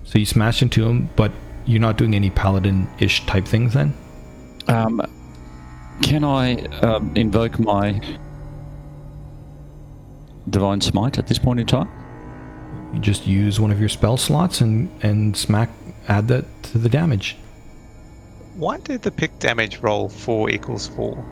So 0.04 0.18
you 0.18 0.26
smashed 0.26 0.62
into 0.62 0.86
him, 0.86 1.10
but 1.16 1.32
you're 1.66 1.80
not 1.80 1.96
doing 1.98 2.14
any 2.14 2.30
paladin-ish 2.30 3.26
type 3.26 3.46
things 3.46 3.74
then. 3.74 3.94
Um, 4.68 5.02
can 6.02 6.24
I 6.24 6.64
um, 6.80 7.12
invoke 7.14 7.58
my 7.58 8.00
divine 10.50 10.80
smite 10.80 11.18
at 11.18 11.26
this 11.26 11.38
point 11.38 11.60
in 11.60 11.66
time? 11.66 11.88
You 12.92 13.00
just 13.00 13.26
use 13.26 13.60
one 13.60 13.70
of 13.70 13.80
your 13.80 13.88
spell 13.88 14.16
slots 14.16 14.60
and 14.60 14.90
and 15.02 15.36
smack 15.36 15.70
add 16.08 16.28
that 16.28 16.44
to 16.64 16.78
the 16.78 16.88
damage. 16.88 17.36
Why 18.54 18.78
did 18.78 19.02
the 19.02 19.10
pick 19.10 19.38
damage 19.40 19.78
roll 19.78 20.08
4 20.08 20.50
equals 20.50 20.86
4? 20.88 21.24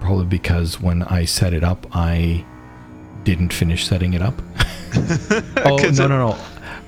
Probably 0.00 0.26
because 0.26 0.80
when 0.80 1.04
I 1.04 1.24
set 1.24 1.52
it 1.52 1.62
up, 1.62 1.86
I 1.92 2.44
didn't 3.22 3.52
finish 3.52 3.86
setting 3.86 4.14
it 4.14 4.22
up. 4.22 4.34
oh 5.64 5.76
no 5.76 6.06
no 6.06 6.30
no! 6.30 6.38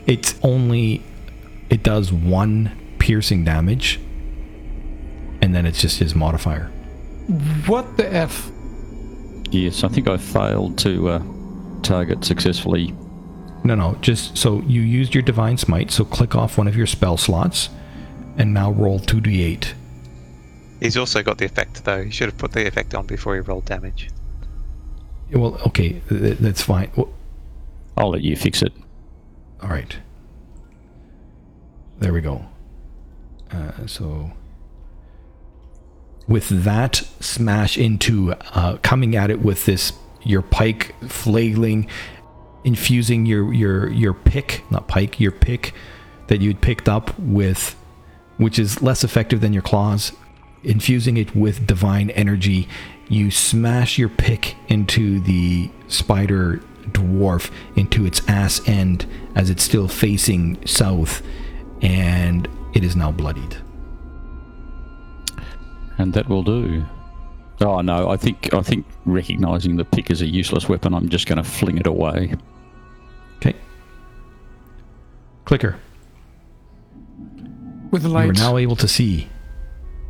It's 0.06 0.38
only 0.42 1.02
it 1.70 1.82
does 1.82 2.12
one 2.12 2.70
piercing 3.08 3.42
damage, 3.42 3.98
and 5.40 5.54
then 5.54 5.64
it's 5.64 5.80
just 5.80 5.98
his 5.98 6.14
modifier. 6.14 6.66
What 7.66 7.96
the 7.96 8.06
f? 8.12 8.50
Yes, 9.50 9.82
I 9.82 9.88
think 9.88 10.08
I 10.08 10.18
failed 10.18 10.76
to 10.80 11.08
uh, 11.08 11.22
target 11.82 12.22
successfully. 12.22 12.94
No 13.64 13.74
no, 13.74 13.96
just 14.02 14.36
so 14.36 14.60
you 14.66 14.82
used 14.82 15.14
your 15.14 15.22
divine 15.22 15.56
smite. 15.56 15.90
So 15.90 16.04
click 16.04 16.34
off 16.34 16.58
one 16.58 16.68
of 16.68 16.76
your 16.76 16.86
spell 16.86 17.16
slots, 17.16 17.70
and 18.36 18.52
now 18.52 18.72
roll 18.72 18.98
two 18.98 19.22
d8. 19.22 19.72
He's 20.80 20.98
also 20.98 21.22
got 21.22 21.38
the 21.38 21.46
effect, 21.46 21.86
though. 21.86 22.04
He 22.04 22.10
should 22.10 22.28
have 22.28 22.36
put 22.36 22.52
the 22.52 22.66
effect 22.66 22.94
on 22.94 23.06
before 23.06 23.34
he 23.36 23.40
rolled 23.40 23.64
damage. 23.64 24.10
Well, 25.32 25.58
okay, 25.68 26.02
that's 26.10 26.60
fine. 26.60 26.90
Well, 26.94 27.08
I'll 27.96 28.10
let 28.10 28.20
you 28.20 28.36
fix 28.36 28.60
it. 28.60 28.74
All 29.62 29.70
right. 29.70 29.96
There 32.00 32.12
we 32.12 32.20
go. 32.20 32.44
Uh, 33.50 33.86
so, 33.86 34.30
with 36.26 36.48
that 36.64 36.96
smash 37.20 37.78
into 37.78 38.32
uh, 38.32 38.76
coming 38.78 39.16
at 39.16 39.30
it 39.30 39.40
with 39.40 39.64
this 39.66 39.92
your 40.22 40.42
pike 40.42 40.94
flailing, 41.08 41.88
infusing 42.64 43.26
your 43.26 43.52
your 43.52 43.90
your 43.90 44.14
pick, 44.14 44.62
not 44.70 44.88
pike, 44.88 45.18
your 45.18 45.32
pick 45.32 45.72
that 46.26 46.40
you'd 46.40 46.60
picked 46.60 46.88
up 46.88 47.18
with, 47.18 47.74
which 48.36 48.58
is 48.58 48.82
less 48.82 49.02
effective 49.04 49.40
than 49.40 49.52
your 49.52 49.62
claws. 49.62 50.12
Infusing 50.64 51.16
it 51.16 51.34
with 51.36 51.66
divine 51.66 52.10
energy, 52.10 52.68
you 53.08 53.30
smash 53.30 53.96
your 53.96 54.08
pick 54.08 54.56
into 54.68 55.20
the 55.20 55.70
spider 55.86 56.60
dwarf 56.90 57.50
into 57.76 58.04
its 58.04 58.26
ass 58.28 58.66
end 58.66 59.06
as 59.34 59.50
it's 59.50 59.62
still 59.62 59.88
facing 59.88 60.64
south, 60.66 61.22
and 61.80 62.48
it 62.78 62.84
is 62.84 62.94
now 62.96 63.10
bloodied. 63.10 63.56
And 65.98 66.14
that 66.14 66.28
will 66.28 66.44
do. 66.44 66.84
Oh 67.60 67.80
no, 67.80 68.08
I 68.08 68.16
think 68.16 68.54
I 68.54 68.62
think 68.62 68.86
recognizing 69.04 69.76
the 69.76 69.84
pick 69.84 70.12
as 70.12 70.22
a 70.22 70.26
useless 70.26 70.68
weapon, 70.68 70.94
I'm 70.94 71.08
just 71.08 71.26
going 71.26 71.42
to 71.42 71.44
fling 71.44 71.76
it 71.78 71.88
away. 71.88 72.34
Okay. 73.38 73.56
Clicker. 75.44 75.76
With 77.90 78.02
the 78.02 78.08
light. 78.08 78.26
You 78.26 78.30
are 78.30 78.34
now 78.34 78.56
able 78.58 78.76
to 78.76 78.86
see. 78.86 79.28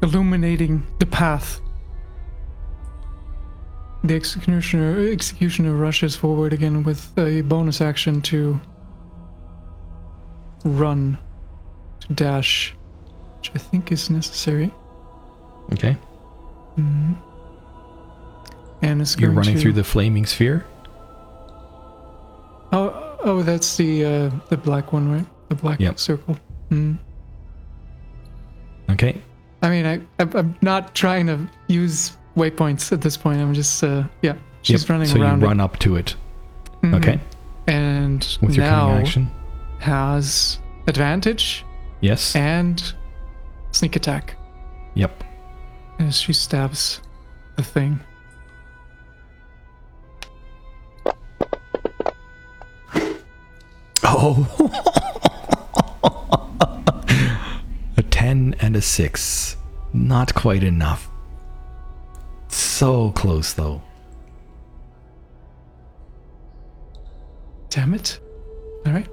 illuminating 0.03 0.87
the 0.99 1.07
path. 1.07 1.61
The 4.05 4.15
executioner 4.15 5.09
executioner 5.09 5.73
rushes 5.73 6.15
forward 6.15 6.53
again 6.53 6.85
with 6.85 7.19
a 7.19 7.41
bonus 7.41 7.81
action 7.81 8.21
to 8.23 8.61
run, 10.65 11.17
to 11.17 11.19
dash, 12.15 12.75
which 13.39 13.53
I 13.55 13.59
think 13.59 13.93
is 13.93 14.11
necessary. 14.11 14.73
Okay. 15.73 15.97
And 18.83 19.01
it's 19.03 19.19
You're 19.19 19.31
running 19.33 19.55
to- 19.57 19.61
through 19.61 19.73
the 19.75 19.85
flaming 19.85 20.25
sphere. 20.27 20.65
Oh, 22.73 23.17
oh, 23.25 23.43
that's 23.43 23.77
the 23.77 24.05
uh, 24.05 24.31
the 24.51 24.57
black 24.57 24.93
one, 24.93 25.11
right? 25.11 25.27
The 25.49 25.55
black 25.57 25.81
Yep. 25.81 25.99
circle. 25.99 26.39
Mm. 26.71 26.99
Okay. 28.91 29.21
I 29.63 29.71
mean, 29.71 29.87
I 29.87 30.01
I'm- 30.23 30.55
not 30.63 30.95
trying 30.95 31.27
to 31.27 31.49
use 31.67 32.17
waypoints 32.37 32.93
at 32.93 33.01
this 33.01 33.17
point. 33.17 33.41
I'm 33.41 33.55
just 33.55 33.83
uh, 33.83 34.05
yeah. 34.23 34.35
She's 34.63 34.83
Yep, 34.83 34.91
running 34.91 35.07
so 35.09 35.21
around. 35.21 35.41
you 35.41 35.47
it. 35.47 35.49
run 35.49 35.61
up 35.61 35.79
to 35.81 35.97
it. 35.97 36.15
Mhm. 36.83 36.95
Okay. 36.97 37.21
And 37.67 38.39
With 38.41 38.55
your 38.57 38.65
now 38.67 38.93
action. 38.93 39.31
has 39.81 40.59
advantage 40.87 41.65
Yes. 42.01 42.35
and 42.37 42.93
sneak 43.73 43.97
attack 43.97 44.37
Yep. 44.95 45.25
as 45.99 46.17
she 46.17 46.33
stabs 46.33 47.01
the 47.57 47.63
thing. 47.63 48.01
Oh. 54.11 54.47
a 57.97 58.03
10 58.03 58.55
and 58.61 58.77
a 58.77 58.81
6. 58.83 59.57
Not 59.93 60.35
quite 60.35 60.63
enough. 60.63 61.09
So 62.49 63.11
close, 63.13 63.53
though. 63.53 63.83
Damn 67.71 67.95
it! 67.95 68.19
All 68.87 68.93
right. 68.93 69.09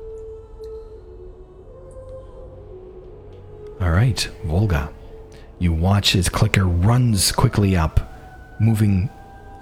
All 3.86 3.92
right, 3.92 4.20
Volga. 4.46 4.92
You 5.60 5.72
watch 5.72 6.16
as 6.16 6.28
Clicker 6.28 6.66
runs 6.66 7.32
quickly 7.32 7.76
up, 7.78 8.00
moving 8.60 9.12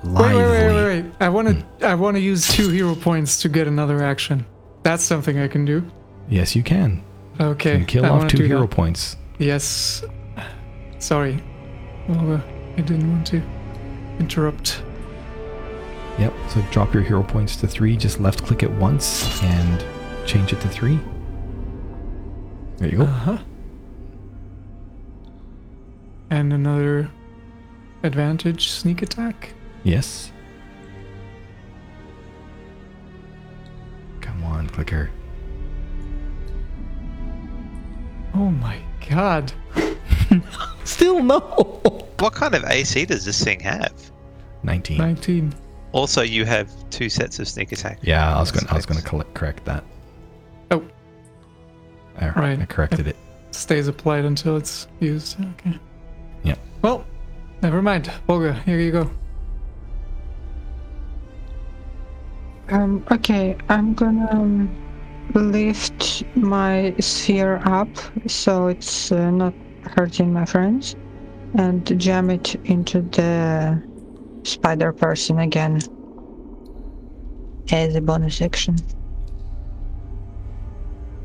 Wait, 0.01 0.11
lively. 0.11 0.41
wait, 0.43 0.49
wait, 0.49 0.75
wait, 0.75 1.03
wait. 1.03 1.11
I 1.19 1.27
want 1.27 1.49
to. 1.49 1.85
I 1.85 1.95
want 1.95 2.15
to 2.15 2.21
use 2.21 2.47
two 2.47 2.69
hero 2.69 2.95
points 2.95 3.41
to 3.41 3.49
get 3.49 3.67
another 3.67 4.01
action. 4.01 4.45
That's 4.83 5.03
something 5.03 5.37
I 5.37 5.49
can 5.49 5.65
do. 5.65 5.85
Yes, 6.29 6.55
you 6.55 6.63
can. 6.63 7.03
Okay. 7.37 7.79
You 7.79 7.85
kill 7.85 8.05
I 8.05 8.09
off 8.09 8.29
two 8.29 8.45
hero 8.45 8.61
that. 8.61 8.71
points. 8.71 9.17
Yes. 9.39 10.05
Sorry. 10.99 11.43
Well, 12.07 12.35
uh, 12.35 12.41
I 12.77 12.81
didn't 12.81 13.11
want 13.11 13.27
to 13.27 13.41
interrupt. 14.19 14.81
Yep. 16.17 16.33
So 16.47 16.61
drop 16.71 16.93
your 16.93 17.03
hero 17.03 17.23
points 17.23 17.57
to 17.57 17.67
three. 17.67 17.97
Just 17.97 18.21
left 18.21 18.45
click 18.45 18.63
it 18.63 18.71
once 18.71 19.43
and 19.43 19.83
change 20.25 20.53
it 20.53 20.61
to 20.61 20.69
three. 20.69 20.97
There 22.77 22.87
you 22.87 22.97
go. 22.99 23.03
Uh-huh. 23.03 23.37
And 26.33 26.51
another 26.51 27.11
advantage 28.01 28.69
sneak 28.69 29.03
attack. 29.03 29.53
Yes. 29.83 30.31
Come 34.19 34.43
on, 34.43 34.67
clicker. 34.69 35.11
Oh 38.33 38.49
my 38.49 38.79
god. 39.07 39.53
Still 40.85 41.21
no. 41.21 41.39
What 42.17 42.33
kind 42.33 42.55
of 42.55 42.63
AC 42.63 43.05
does 43.05 43.25
this 43.25 43.43
thing 43.43 43.59
have? 43.59 43.93
19. 44.63 44.97
19. 44.97 45.53
Also, 45.91 46.23
you 46.23 46.45
have 46.45 46.71
two 46.89 47.09
sets 47.09 47.37
of 47.37 47.47
sneak 47.47 47.71
attack. 47.71 47.99
Yeah, 48.01 48.35
I 48.35 48.39
was 48.39 48.51
going 48.51 48.65
to 48.65 48.71
I 48.71 48.75
was 48.75 48.87
going 48.87 48.99
to 48.99 49.05
collect, 49.05 49.35
correct 49.35 49.65
that. 49.65 49.83
Oh. 50.71 50.77
All 52.19 52.27
right, 52.29 52.35
Right. 52.35 52.59
I 52.59 52.65
corrected 52.65 53.05
it. 53.05 53.17
Stays 53.51 53.87
applied 53.87 54.25
until 54.25 54.57
it's 54.57 54.87
used. 54.99 55.39
Okay. 55.39 55.77
Yep. 56.43 56.59
Well, 56.81 57.05
never 57.61 57.81
mind. 57.81 58.11
Volga, 58.27 58.53
here 58.65 58.79
you 58.79 58.91
go. 58.91 59.11
Um, 62.69 63.05
okay, 63.11 63.57
I'm 63.69 63.93
gonna 63.93 64.27
um, 64.31 64.69
lift 65.33 66.23
my 66.35 66.95
sphere 66.99 67.61
up 67.65 67.89
so 68.27 68.67
it's 68.67 69.11
uh, 69.11 69.29
not 69.31 69.53
hurting 69.95 70.31
my 70.31 70.45
friends 70.45 70.95
and 71.55 71.99
jam 71.99 72.29
it 72.29 72.55
into 72.65 73.01
the 73.01 73.81
spider 74.43 74.91
person 74.91 75.39
again 75.39 75.79
as 77.71 77.95
a 77.95 78.01
bonus 78.01 78.41
action. 78.41 78.75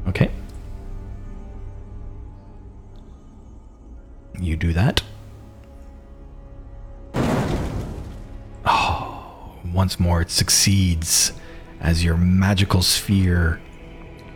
Okay. 0.07 0.31
You 4.40 4.57
do 4.57 4.72
that. 4.72 5.03
Oh, 8.64 9.57
once 9.72 9.98
more 9.98 10.20
it 10.20 10.31
succeeds 10.31 11.33
as 11.81 12.05
your 12.05 12.16
magical 12.16 12.83
sphere 12.83 13.61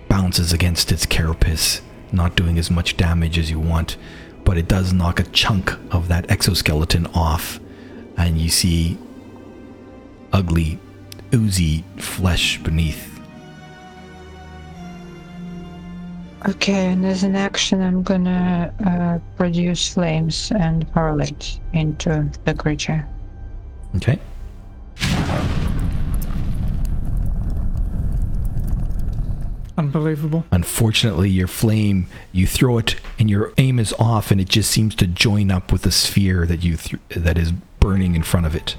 bounces 0.08 0.52
against 0.52 0.92
its 0.92 1.06
carapace, 1.06 1.82
not 2.12 2.36
doing 2.36 2.58
as 2.58 2.70
much 2.70 2.96
damage 2.96 3.38
as 3.38 3.50
you 3.50 3.58
want, 3.58 3.96
but 4.44 4.58
it 4.58 4.68
does 4.68 4.92
knock 4.92 5.20
a 5.20 5.24
chunk 5.24 5.72
of 5.92 6.08
that 6.08 6.30
exoskeleton 6.30 7.06
off, 7.14 7.60
and 8.16 8.38
you 8.38 8.48
see 8.48 8.98
ugly, 10.32 10.78
oozy 11.32 11.84
flesh 11.96 12.58
beneath. 12.58 13.11
Okay, 16.48 16.86
and 16.86 17.06
as 17.06 17.22
an 17.22 17.36
action, 17.36 17.80
I'm 17.80 18.02
gonna 18.02 18.74
uh, 18.84 19.36
produce 19.36 19.94
flames 19.94 20.50
and 20.50 20.90
parlate 20.92 21.60
into 21.72 22.28
the 22.44 22.54
creature. 22.54 23.06
Okay. 23.96 24.18
Unbelievable. 29.78 30.44
Unfortunately, 30.50 31.30
your 31.30 31.46
flame, 31.46 32.06
you 32.32 32.46
throw 32.46 32.78
it 32.78 32.96
and 33.18 33.30
your 33.30 33.52
aim 33.58 33.78
is 33.78 33.92
off 33.94 34.30
and 34.30 34.40
it 34.40 34.48
just 34.48 34.70
seems 34.70 34.94
to 34.96 35.06
join 35.06 35.50
up 35.50 35.72
with 35.72 35.82
the 35.82 35.90
sphere 35.90 36.44
that 36.46 36.62
you 36.62 36.76
th- 36.76 37.00
that 37.10 37.38
is 37.38 37.52
burning 37.80 38.14
in 38.14 38.22
front 38.22 38.46
of 38.46 38.54
it. 38.54 38.76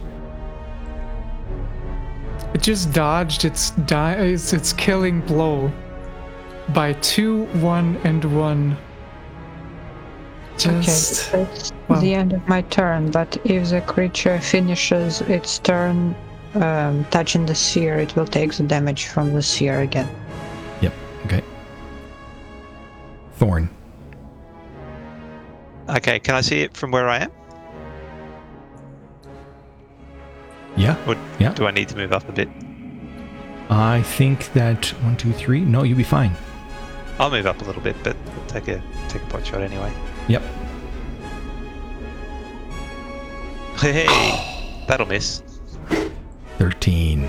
It 2.54 2.62
just 2.62 2.94
dodged 2.94 3.46
its 3.46 3.72
di- 3.72 4.14
its, 4.14 4.54
its 4.54 4.74
killing 4.74 5.22
blow 5.22 5.72
by 6.70 6.94
two, 6.94 7.46
one, 7.60 7.98
and 8.04 8.24
one. 8.36 8.78
Just 10.58 11.34
okay, 11.34 11.44
that's 11.44 11.72
wow. 11.88 12.00
the 12.00 12.14
end 12.14 12.34
of 12.34 12.48
my 12.48 12.62
turn, 12.62 13.12
but 13.12 13.38
if 13.44 13.70
the 13.70 13.82
creature 13.82 14.40
finishes 14.40 15.22
its 15.22 15.60
turn 15.60 16.16
um, 16.56 17.06
touching 17.06 17.46
the 17.46 17.56
sphere, 17.56 17.98
it 17.98 18.16
will 18.16 18.28
take 18.28 18.54
the 18.54 18.64
damage 18.64 19.08
from 19.08 19.34
the 19.34 19.42
sphere 19.42 19.82
again. 19.82 20.08
Yep. 20.82 20.94
Okay. 21.26 21.44
Thorn. 23.34 23.70
Okay, 25.90 26.20
can 26.20 26.36
I 26.36 26.42
see 26.42 26.62
it 26.62 26.78
from 26.78 26.92
where 26.92 27.10
I 27.10 27.18
am? 27.18 27.32
Yeah. 30.78 30.96
Or 31.08 31.16
Yeah. 31.40 31.54
do 31.54 31.66
I 31.66 31.72
need 31.72 31.90
to 31.90 31.98
move 31.98 32.14
up 32.14 32.28
a 32.30 32.32
bit? 32.32 32.50
I 33.70 34.02
think 34.04 34.54
that 34.54 34.88
one, 35.04 35.18
two, 35.18 35.34
three. 35.34 35.62
No, 35.62 35.84
you'll 35.84 35.98
be 35.98 36.04
fine. 36.04 36.36
I'll 37.20 37.30
move 37.30 37.46
up 37.46 37.62
a 37.62 37.66
little 37.66 37.82
bit, 37.82 37.96
but 38.04 38.16
we'll 38.36 38.46
take 38.48 38.68
a 38.68 38.82
take 39.08 39.22
a 39.22 39.26
pot 39.28 39.46
shot 39.46 39.62
anyway. 39.62 39.92
Yep. 40.28 40.42
Hey, 43.78 44.06
that'll 44.88 45.06
miss. 45.06 45.44
13. 46.58 47.22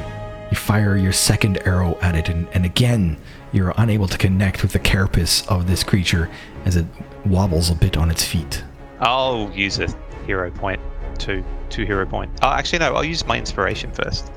You 0.50 0.56
fire 0.56 0.96
your 0.96 1.12
second 1.12 1.58
arrow 1.66 1.98
at 2.00 2.14
it, 2.14 2.28
and, 2.28 2.46
and 2.52 2.64
again, 2.64 3.16
you're 3.52 3.74
unable 3.76 4.06
to 4.06 4.18
connect 4.18 4.62
with 4.62 4.72
the 4.72 4.78
carapace 4.78 5.46
of 5.48 5.66
this 5.66 5.82
creature 5.82 6.30
as 6.64 6.76
it 6.76 6.86
wobbles 7.26 7.70
a 7.70 7.74
bit 7.74 7.96
on 7.96 8.10
its 8.10 8.24
feet. 8.24 8.62
I'll 9.00 9.50
use 9.52 9.78
a 9.80 9.88
hero 10.26 10.50
point. 10.50 10.80
Two 11.18 11.44
two 11.70 11.84
hero 11.84 12.06
point. 12.06 12.30
Oh, 12.42 12.48
actually 12.50 12.80
no. 12.80 12.94
I'll 12.94 13.04
use 13.04 13.26
my 13.26 13.38
inspiration 13.38 13.90
first. 13.92 14.30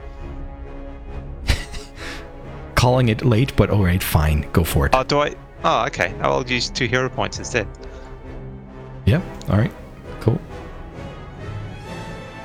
Calling 2.87 3.09
it 3.09 3.25
late, 3.25 3.53
but 3.57 3.69
alright, 3.69 4.01
fine. 4.01 4.47
Go 4.53 4.63
for 4.63 4.85
it. 4.85 4.95
Oh, 4.95 5.03
do 5.03 5.19
I? 5.19 5.35
Oh, 5.65 5.83
okay. 5.87 6.13
Oh, 6.21 6.37
I'll 6.37 6.47
use 6.47 6.69
two 6.69 6.85
hero 6.85 7.09
points 7.09 7.37
instead. 7.37 7.67
Yeah. 9.05 9.21
Alright. 9.49 9.73
Cool. 10.21 10.39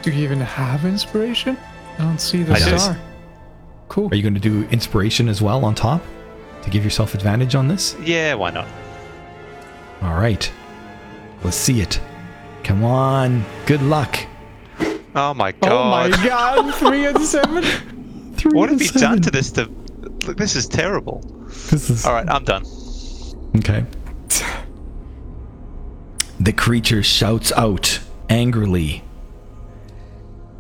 do 0.02 0.10
you 0.10 0.20
even 0.24 0.40
have 0.40 0.84
inspiration? 0.84 1.56
I 1.96 2.02
don't 2.02 2.20
see 2.20 2.42
the 2.42 2.54
I 2.54 2.58
do. 2.58 2.76
star. 2.76 2.98
Cool. 3.86 4.08
Are 4.10 4.16
you 4.16 4.22
going 4.22 4.34
to 4.34 4.40
do 4.40 4.64
inspiration 4.72 5.28
as 5.28 5.40
well 5.40 5.64
on 5.64 5.76
top 5.76 6.02
to 6.62 6.70
give 6.70 6.82
yourself 6.82 7.14
advantage 7.14 7.54
on 7.54 7.68
this? 7.68 7.94
Yeah, 8.02 8.34
why 8.34 8.50
not? 8.50 8.66
All 10.02 10.14
right. 10.14 10.50
Let's 11.44 11.56
see 11.56 11.80
it. 11.80 12.00
Come 12.64 12.82
on. 12.82 13.44
Good 13.66 13.82
luck. 13.82 14.18
Oh 15.14 15.34
my 15.34 15.52
god. 15.52 15.70
Oh 15.70 15.88
my 15.88 16.10
god! 16.10 16.24
god, 16.26 16.74
three 16.74 17.06
and 17.06 17.20
seven? 17.20 17.62
Three 18.34 18.58
What 18.58 18.70
have 18.70 18.80
and 18.80 18.92
you 18.92 19.00
done 19.00 19.20
to 19.20 19.30
this? 19.30 19.52
To 19.52 19.70
look, 20.26 20.36
this 20.36 20.56
is 20.56 20.66
terrible. 20.68 21.20
This 21.70 21.90
is 21.90 22.04
All 22.06 22.12
right, 22.14 22.28
I'm 22.28 22.44
done. 22.44 22.64
okay. 23.56 23.84
The 26.40 26.52
creature 26.52 27.02
shouts 27.02 27.52
out 27.52 28.00
angrily, 28.28 29.04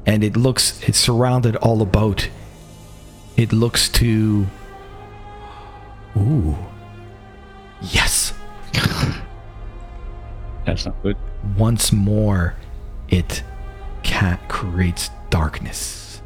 and 0.06 0.22
it 0.22 0.36
looks. 0.36 0.80
It's 0.88 0.98
surrounded 0.98 1.56
all 1.56 1.82
about. 1.82 2.28
It 3.36 3.52
looks 3.52 3.88
to. 3.90 4.46
Ooh. 6.16 6.56
Yes. 7.80 8.32
That's 10.64 10.86
not 10.86 11.02
good. 11.02 11.16
once 11.56 11.90
more 11.92 12.54
it 13.08 13.42
cat 14.04 14.48
creates 14.48 15.10
darkness 15.30 16.22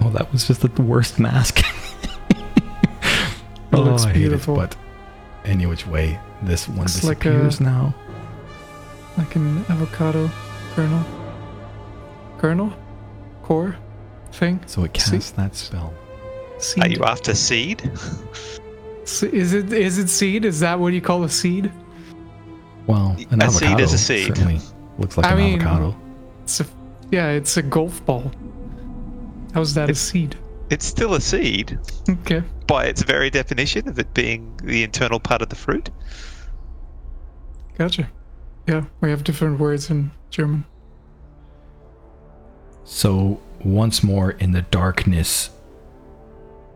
oh 0.00 0.10
that 0.10 0.30
was 0.32 0.46
just 0.48 0.60
the 0.62 0.82
worst 0.82 1.18
mask 1.18 1.60
oh 3.80 3.84
looks 3.90 4.06
beautiful. 4.06 4.54
it 4.54 4.58
but 4.58 4.76
any 5.44 5.66
which 5.66 5.86
way 5.86 6.18
this 6.42 6.68
one 6.68 6.78
Looks 6.78 7.04
like 7.04 7.24
a- 7.24 7.30
disappears 7.30 7.60
now 7.60 7.94
Like 9.18 9.34
an 9.36 9.64
avocado 9.68 10.30
kernel. 10.74 11.04
Kernel? 12.38 12.72
Core? 13.42 13.76
Thing? 14.32 14.60
so 14.66 14.84
it 14.84 14.96
See- 15.00 15.12
casts 15.16 15.30
that 15.32 15.54
spell 15.56 15.92
Seed? 16.58 16.84
Are 16.84 16.88
you 16.88 17.02
after 17.04 17.34
seed? 17.34 17.90
Is 19.04 19.52
it 19.54 19.72
is 19.72 19.98
it 19.98 20.08
seed? 20.08 20.44
Is 20.44 20.60
that 20.60 20.78
what 20.78 20.92
you 20.92 21.00
call 21.00 21.24
a 21.24 21.28
seed? 21.28 21.70
well 22.86 23.16
an 23.30 23.40
A 23.42 23.44
avocado 23.46 23.76
seed 23.76 23.80
is 23.80 23.92
a 23.94 23.98
seed. 23.98 24.26
certainly 24.26 24.60
looks 24.98 25.16
like 25.16 25.26
I 25.26 25.30
an 25.32 25.36
mean- 25.38 25.60
avocado 25.62 25.96
It's 26.44 26.60
a 26.60 26.66
yeah, 27.10 27.30
it's 27.30 27.56
a 27.56 27.62
golf 27.62 28.04
ball. 28.06 28.30
How's 29.54 29.74
that 29.74 29.90
a 29.90 29.94
seed? 29.94 30.36
It's 30.70 30.86
still 30.86 31.14
a 31.14 31.20
seed 31.20 31.78
Okay. 32.08 32.42
by 32.66 32.84
its 32.86 33.02
very 33.02 33.28
definition 33.28 33.88
of 33.88 33.98
it 33.98 34.14
being 34.14 34.56
the 34.62 34.82
internal 34.84 35.18
part 35.18 35.42
of 35.42 35.48
the 35.48 35.56
fruit. 35.56 35.90
Gotcha. 37.76 38.08
Yeah, 38.68 38.84
we 39.00 39.10
have 39.10 39.24
different 39.24 39.58
words 39.58 39.90
in 39.90 40.12
German. 40.30 40.64
So, 42.84 43.40
once 43.64 44.02
more 44.02 44.30
in 44.32 44.52
the 44.52 44.62
darkness 44.62 45.50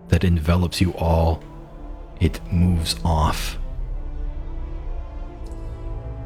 that 0.09 0.25
envelops 0.25 0.81
you 0.81 0.93
all, 0.95 1.43
it 2.21 2.41
moves 2.53 2.97
off, 3.05 3.59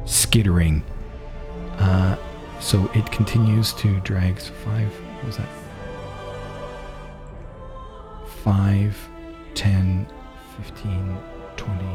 skittering. 0.05 0.83
Uh, 1.77 2.15
so 2.59 2.89
it 2.93 3.09
continues 3.11 3.73
to 3.73 3.99
drag. 4.01 4.39
So 4.39 4.53
five. 4.65 4.87
What 5.15 5.25
was 5.25 5.37
that? 5.37 5.47
Five, 8.49 8.97
10, 9.53 10.07
15, 10.57 11.17
20. 11.55 11.85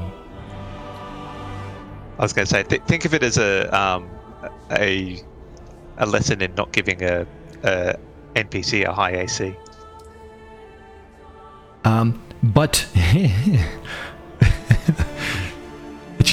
I 2.17 2.23
was 2.23 2.33
going 2.33 2.47
to 2.47 2.51
say, 2.51 2.63
th- 2.63 2.83
think 2.83 3.05
of 3.05 3.13
it 3.13 3.25
as 3.25 3.39
a 3.39 3.67
um, 3.77 4.09
a 4.71 5.21
a 5.99 6.07
lesson 6.07 6.41
in 6.43 6.55
not 6.55 6.71
giving 6.73 7.03
a, 7.03 7.27
a 7.65 7.97
NPC 8.37 8.85
a 8.85 8.93
high 8.93 9.17
AC. 9.17 9.57
Um, 11.85 12.23
but 12.45 12.87
it 12.95 13.67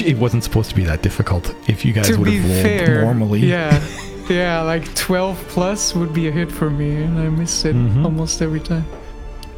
it 0.02 0.16
wasn't 0.18 0.44
supposed 0.44 0.70
to 0.70 0.76
be 0.76 0.84
that 0.84 1.02
difficult. 1.02 1.52
If 1.68 1.84
you 1.84 1.92
guys 1.92 2.06
to 2.10 2.16
would 2.16 2.28
have 2.28 2.44
rolled 2.48 2.62
fair, 2.62 3.02
normally, 3.02 3.40
yeah, 3.40 3.82
yeah, 4.30 4.60
like 4.62 4.94
12 4.94 5.36
plus 5.48 5.96
would 5.96 6.14
be 6.14 6.28
a 6.28 6.30
hit 6.30 6.50
for 6.52 6.70
me, 6.70 7.02
and 7.02 7.18
I 7.18 7.28
miss 7.28 7.64
it 7.64 7.74
Mhm. 7.74 8.04
almost 8.04 8.40
every 8.40 8.60
time. 8.60 8.84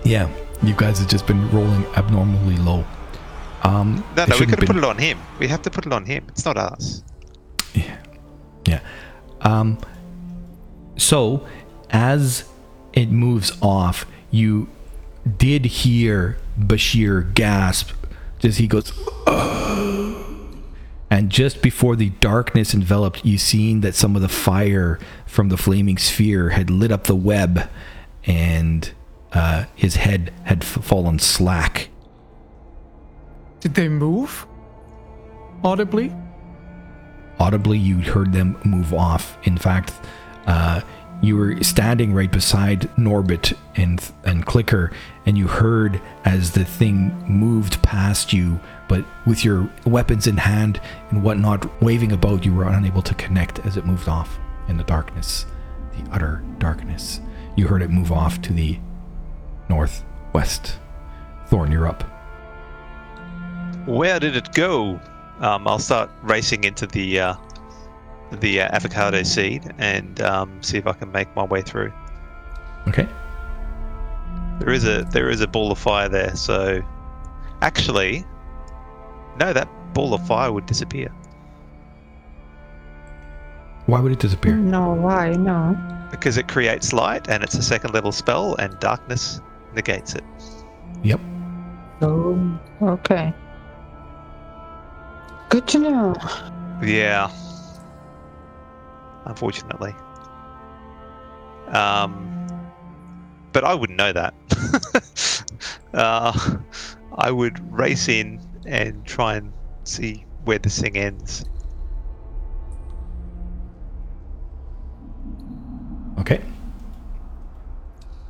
yeah, 0.04 0.28
you 0.62 0.74
guys 0.74 0.98
have 0.98 1.08
just 1.08 1.26
been 1.26 1.50
rolling 1.50 1.84
abnormally 1.96 2.56
low. 2.56 2.84
Um, 3.62 4.04
No, 4.16 4.26
no, 4.26 4.36
we 4.38 4.46
could 4.46 4.58
have 4.58 4.66
put 4.68 4.76
it 4.76 4.84
on 4.84 4.98
him. 4.98 5.18
We 5.38 5.48
have 5.48 5.62
to 5.62 5.70
put 5.70 5.86
it 5.86 5.92
on 5.92 6.04
him. 6.04 6.24
It's 6.28 6.44
not 6.44 6.56
us. 6.56 7.02
Yeah. 8.66 8.80
Um, 9.40 9.78
so, 10.96 11.46
as 11.90 12.48
it 12.92 13.10
moves 13.10 13.52
off, 13.60 14.06
you 14.30 14.68
did 15.38 15.64
hear 15.66 16.38
Bashir 16.58 17.34
gasp 17.34 17.90
as 18.42 18.58
he 18.58 18.66
goes, 18.66 18.92
"Ugh." 19.26 20.16
and 21.10 21.30
just 21.30 21.62
before 21.62 21.96
the 21.96 22.10
darkness 22.20 22.74
enveloped, 22.74 23.24
you 23.24 23.38
seen 23.38 23.80
that 23.82 23.94
some 23.94 24.16
of 24.16 24.22
the 24.22 24.28
fire 24.28 24.98
from 25.26 25.48
the 25.48 25.56
flaming 25.56 25.98
sphere 25.98 26.50
had 26.50 26.70
lit 26.70 26.90
up 26.90 27.04
the 27.04 27.14
web, 27.16 27.68
and 28.24 28.92
uh, 29.34 29.64
his 29.74 29.96
head 29.96 30.32
had 30.44 30.62
f- 30.62 30.84
fallen 30.84 31.18
slack. 31.18 31.88
Did 33.60 33.74
they 33.74 33.88
move? 33.88 34.46
Audibly? 35.62 36.12
audibly 37.40 37.76
you 37.76 37.98
heard 37.98 38.32
them 38.32 38.56
move 38.64 38.94
off 38.94 39.36
in 39.42 39.58
fact 39.58 39.92
uh, 40.46 40.80
you 41.20 41.36
were 41.36 41.60
standing 41.64 42.12
right 42.14 42.30
beside 42.30 42.82
norbit 42.96 43.56
and 43.74 44.12
and 44.24 44.46
clicker 44.46 44.92
and 45.26 45.36
you 45.36 45.48
heard 45.48 46.00
as 46.24 46.52
the 46.52 46.64
thing 46.64 47.10
moved 47.26 47.82
past 47.82 48.32
you 48.32 48.58
but 48.88 49.04
with 49.26 49.44
your 49.44 49.68
weapons 49.84 50.28
in 50.28 50.36
hand 50.36 50.80
and 51.10 51.24
whatnot 51.24 51.82
waving 51.82 52.12
about 52.12 52.44
you 52.44 52.54
were 52.54 52.68
unable 52.68 53.02
to 53.02 53.14
connect 53.14 53.58
as 53.66 53.76
it 53.76 53.84
moved 53.84 54.08
off 54.08 54.38
in 54.68 54.76
the 54.76 54.84
darkness 54.84 55.44
the 55.98 56.08
utter 56.12 56.40
darkness 56.58 57.20
you 57.56 57.66
heard 57.66 57.82
it 57.82 57.90
move 57.90 58.12
off 58.12 58.40
to 58.40 58.52
the 58.52 58.78
northwest 59.68 60.78
thorn 61.46 61.70
you're 61.72 61.86
up 61.86 62.02
Where 63.86 64.18
did 64.20 64.34
it 64.36 64.52
go? 64.52 65.00
Um, 65.40 65.66
I'll 65.68 65.78
start 65.78 66.10
racing 66.22 66.64
into 66.64 66.86
the 66.86 67.20
uh, 67.20 67.34
the 68.40 68.62
uh, 68.62 68.68
avocado 68.76 69.22
seed 69.22 69.62
and 69.78 70.20
um, 70.20 70.62
see 70.62 70.78
if 70.78 70.86
I 70.86 70.92
can 70.92 71.10
make 71.12 71.34
my 71.36 71.44
way 71.44 71.60
through. 71.62 71.92
okay 72.88 73.08
There 74.60 74.70
is 74.72 74.84
a 74.86 75.04
there 75.10 75.28
is 75.28 75.40
a 75.40 75.46
ball 75.46 75.70
of 75.72 75.78
fire 75.78 76.08
there, 76.08 76.34
so 76.36 76.80
actually, 77.62 78.24
no, 79.38 79.52
that 79.52 79.68
ball 79.92 80.14
of 80.14 80.26
fire 80.26 80.52
would 80.52 80.66
disappear 80.66 81.10
why 83.86 84.00
would 84.00 84.12
it 84.12 84.18
disappear 84.18 84.54
No, 84.54 84.94
why? 84.94 85.32
No. 85.32 85.76
because 86.10 86.38
it 86.38 86.48
creates 86.48 86.92
light 86.94 87.28
and 87.28 87.42
it's 87.44 87.54
a 87.54 87.62
second 87.62 87.92
level 87.92 88.12
spell, 88.12 88.54
and 88.56 88.78
darkness 88.80 89.40
negates 89.74 90.14
it. 90.14 90.24
yep 91.02 91.20
Oh, 92.00 92.60
okay. 92.82 93.32
Good 95.48 95.66
to 95.68 95.78
know. 95.78 96.14
Yeah. 96.82 97.30
Unfortunately. 99.24 99.94
Um, 101.68 102.46
but 103.52 103.64
I 103.64 103.74
wouldn't 103.74 103.96
know 103.96 104.12
that. 104.12 104.34
uh, 105.94 106.56
I 107.16 107.30
would 107.30 107.72
race 107.72 108.08
in 108.08 108.40
and 108.66 109.06
try 109.06 109.36
and 109.36 109.52
see 109.84 110.26
where 110.44 110.58
this 110.58 110.80
thing 110.80 110.96
ends. 110.96 111.44
okay 116.18 116.40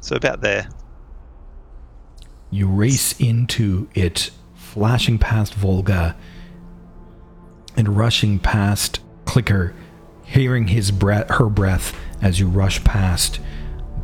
So 0.01 0.17
about 0.17 0.43
there. 0.43 0.69
You 2.55 2.69
race 2.69 3.19
into 3.19 3.89
it, 3.97 4.31
flashing 4.55 5.19
past 5.19 5.55
Volga 5.55 6.15
and 7.77 7.97
rushing 7.97 8.39
past 8.39 9.01
Clicker, 9.25 9.75
hearing 10.23 10.69
his 10.69 10.93
breath, 10.93 11.29
her 11.31 11.49
breath 11.49 11.99
as 12.23 12.39
you 12.39 12.47
rush 12.47 12.85
past, 12.85 13.41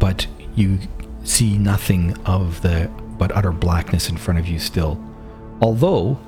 but 0.01 0.27
you 0.57 0.81
see 1.23 1.59
nothing 1.59 2.17
of 2.27 2.61
the 2.63 2.91
but 3.19 3.31
utter 3.37 3.53
blackness 3.53 4.09
in 4.09 4.17
front 4.17 4.41
of 4.41 4.49
you 4.49 4.59
still. 4.59 5.01
Although, 5.63 6.19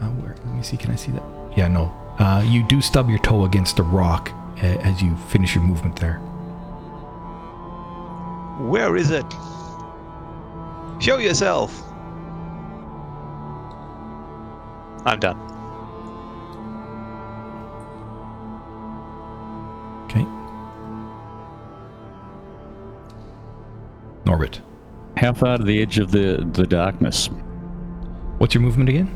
uh, 0.00 0.06
where? 0.10 0.36
Let 0.44 0.54
me 0.54 0.62
see. 0.62 0.76
Can 0.76 0.92
I 0.92 0.96
see 0.96 1.10
that? 1.10 1.24
Yeah, 1.56 1.66
no. 1.66 1.86
Uh, 2.20 2.44
you 2.46 2.62
do 2.62 2.80
stub 2.80 3.10
your 3.10 3.18
toe 3.18 3.46
against 3.46 3.80
a 3.80 3.82
rock 3.82 4.30
uh, 4.62 4.66
as 4.66 5.02
you 5.02 5.16
finish 5.28 5.56
your 5.56 5.64
movement 5.64 5.96
there. 5.96 6.18
Where 8.60 8.96
is 8.96 9.10
it? 9.10 9.26
Show 10.98 11.18
yourself! 11.18 11.82
I'm 15.04 15.20
done. 15.20 15.38
Okay. 20.06 20.26
Norbit. 24.24 24.60
How 25.16 25.32
far 25.32 25.58
to 25.58 25.64
the 25.64 25.80
edge 25.80 25.98
of 25.98 26.10
the, 26.10 26.46
the 26.52 26.66
darkness? 26.66 27.28
What's 28.38 28.54
your 28.54 28.62
movement 28.62 28.88
again? 28.88 29.14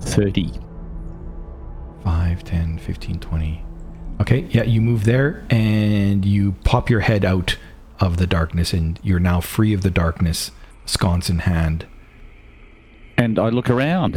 30. 0.00 0.52
5, 2.04 2.44
10, 2.44 2.78
15, 2.78 3.18
20. 3.18 3.64
Okay, 4.20 4.40
yeah, 4.50 4.62
you 4.62 4.80
move 4.80 5.04
there 5.04 5.44
and 5.50 6.24
you 6.24 6.52
pop 6.64 6.90
your 6.90 7.00
head 7.00 7.24
out 7.24 7.56
of 7.98 8.18
the 8.18 8.26
darkness 8.26 8.72
and 8.72 9.00
you're 9.02 9.18
now 9.18 9.40
free 9.40 9.72
of 9.72 9.82
the 9.82 9.90
darkness, 9.90 10.50
sconce 10.86 11.30
in 11.30 11.38
hand. 11.40 11.86
And 13.16 13.38
I 13.38 13.48
look 13.48 13.70
around 13.70 14.16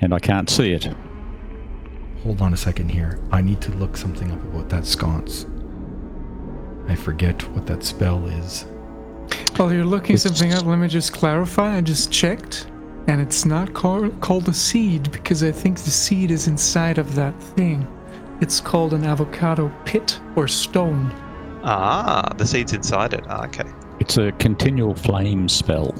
and 0.00 0.12
I 0.12 0.18
can't 0.18 0.50
see 0.50 0.72
it. 0.72 0.88
Hold 2.24 2.42
on 2.42 2.52
a 2.52 2.56
second 2.56 2.88
here. 2.90 3.20
I 3.30 3.40
need 3.40 3.60
to 3.62 3.72
look 3.72 3.96
something 3.96 4.30
up 4.30 4.42
about 4.44 4.68
that 4.70 4.84
sconce. 4.84 5.46
I 6.88 6.94
forget 6.94 7.42
what 7.50 7.66
that 7.66 7.84
spell 7.84 8.26
is. 8.26 8.66
While 9.56 9.72
you're 9.72 9.84
looking 9.84 10.14
It's- 10.16 10.22
something 10.22 10.52
up, 10.54 10.64
let 10.66 10.78
me 10.78 10.88
just 10.88 11.12
clarify. 11.12 11.76
I 11.76 11.80
just 11.80 12.10
checked, 12.10 12.66
and 13.06 13.20
it's 13.20 13.44
not 13.44 13.74
call- 13.74 14.08
called 14.20 14.48
a 14.48 14.54
seed 14.54 15.10
because 15.12 15.42
I 15.42 15.52
think 15.52 15.78
the 15.78 15.90
seed 15.90 16.30
is 16.30 16.48
inside 16.48 16.98
of 16.98 17.14
that 17.14 17.40
thing. 17.40 17.86
It's 18.40 18.60
called 18.60 18.94
an 18.94 19.04
avocado 19.04 19.70
pit 19.84 20.18
or 20.36 20.48
stone. 20.48 21.12
Ah, 21.62 22.32
the 22.36 22.46
seed's 22.46 22.72
inside 22.72 23.12
it. 23.14 23.24
Ah, 23.28 23.44
okay. 23.46 23.64
It's 24.08 24.16
a 24.16 24.32
continual 24.38 24.94
flame 24.94 25.50
spell. 25.50 25.94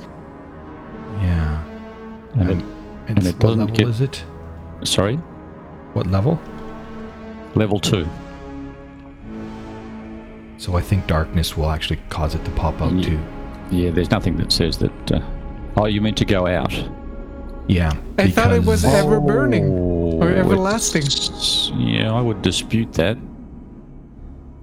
Yeah. 1.20 1.62
And 2.32 2.40
And, 2.40 2.50
it, 2.50 2.54
and 2.64 2.64
and 3.08 3.18
s- 3.18 3.26
it 3.26 3.32
what 3.34 3.40
doesn't 3.40 3.58
level 3.58 3.76
get- 3.76 3.88
is 3.88 4.00
it? 4.00 4.24
sorry? 4.82 5.16
What 5.92 6.06
level? 6.06 6.40
Level 7.54 7.78
2. 7.78 8.08
So 10.56 10.74
I 10.74 10.80
think 10.80 11.06
darkness 11.06 11.54
will 11.54 11.68
actually 11.70 12.00
cause 12.08 12.34
it 12.34 12.42
to 12.46 12.50
pop 12.52 12.80
out 12.80 12.92
Ye- 12.92 13.04
too. 13.04 13.18
Yeah, 13.70 13.90
there's 13.90 14.10
nothing 14.10 14.38
that 14.38 14.52
says 14.52 14.78
that. 14.78 15.12
Uh, 15.12 15.20
oh, 15.76 15.84
you 15.84 16.00
meant 16.00 16.16
to 16.16 16.24
go 16.24 16.46
out. 16.46 16.72
Yeah. 17.66 17.92
I 18.16 18.30
thought 18.30 18.54
it 18.54 18.64
was 18.64 18.86
ever 18.86 19.20
burning 19.20 19.66
Oh, 19.70 20.22
or 20.22 20.30
everlasting. 20.30 21.02
Yeah, 21.78 22.14
I 22.14 22.22
would 22.22 22.40
dispute 22.40 22.94
that. 22.94 23.18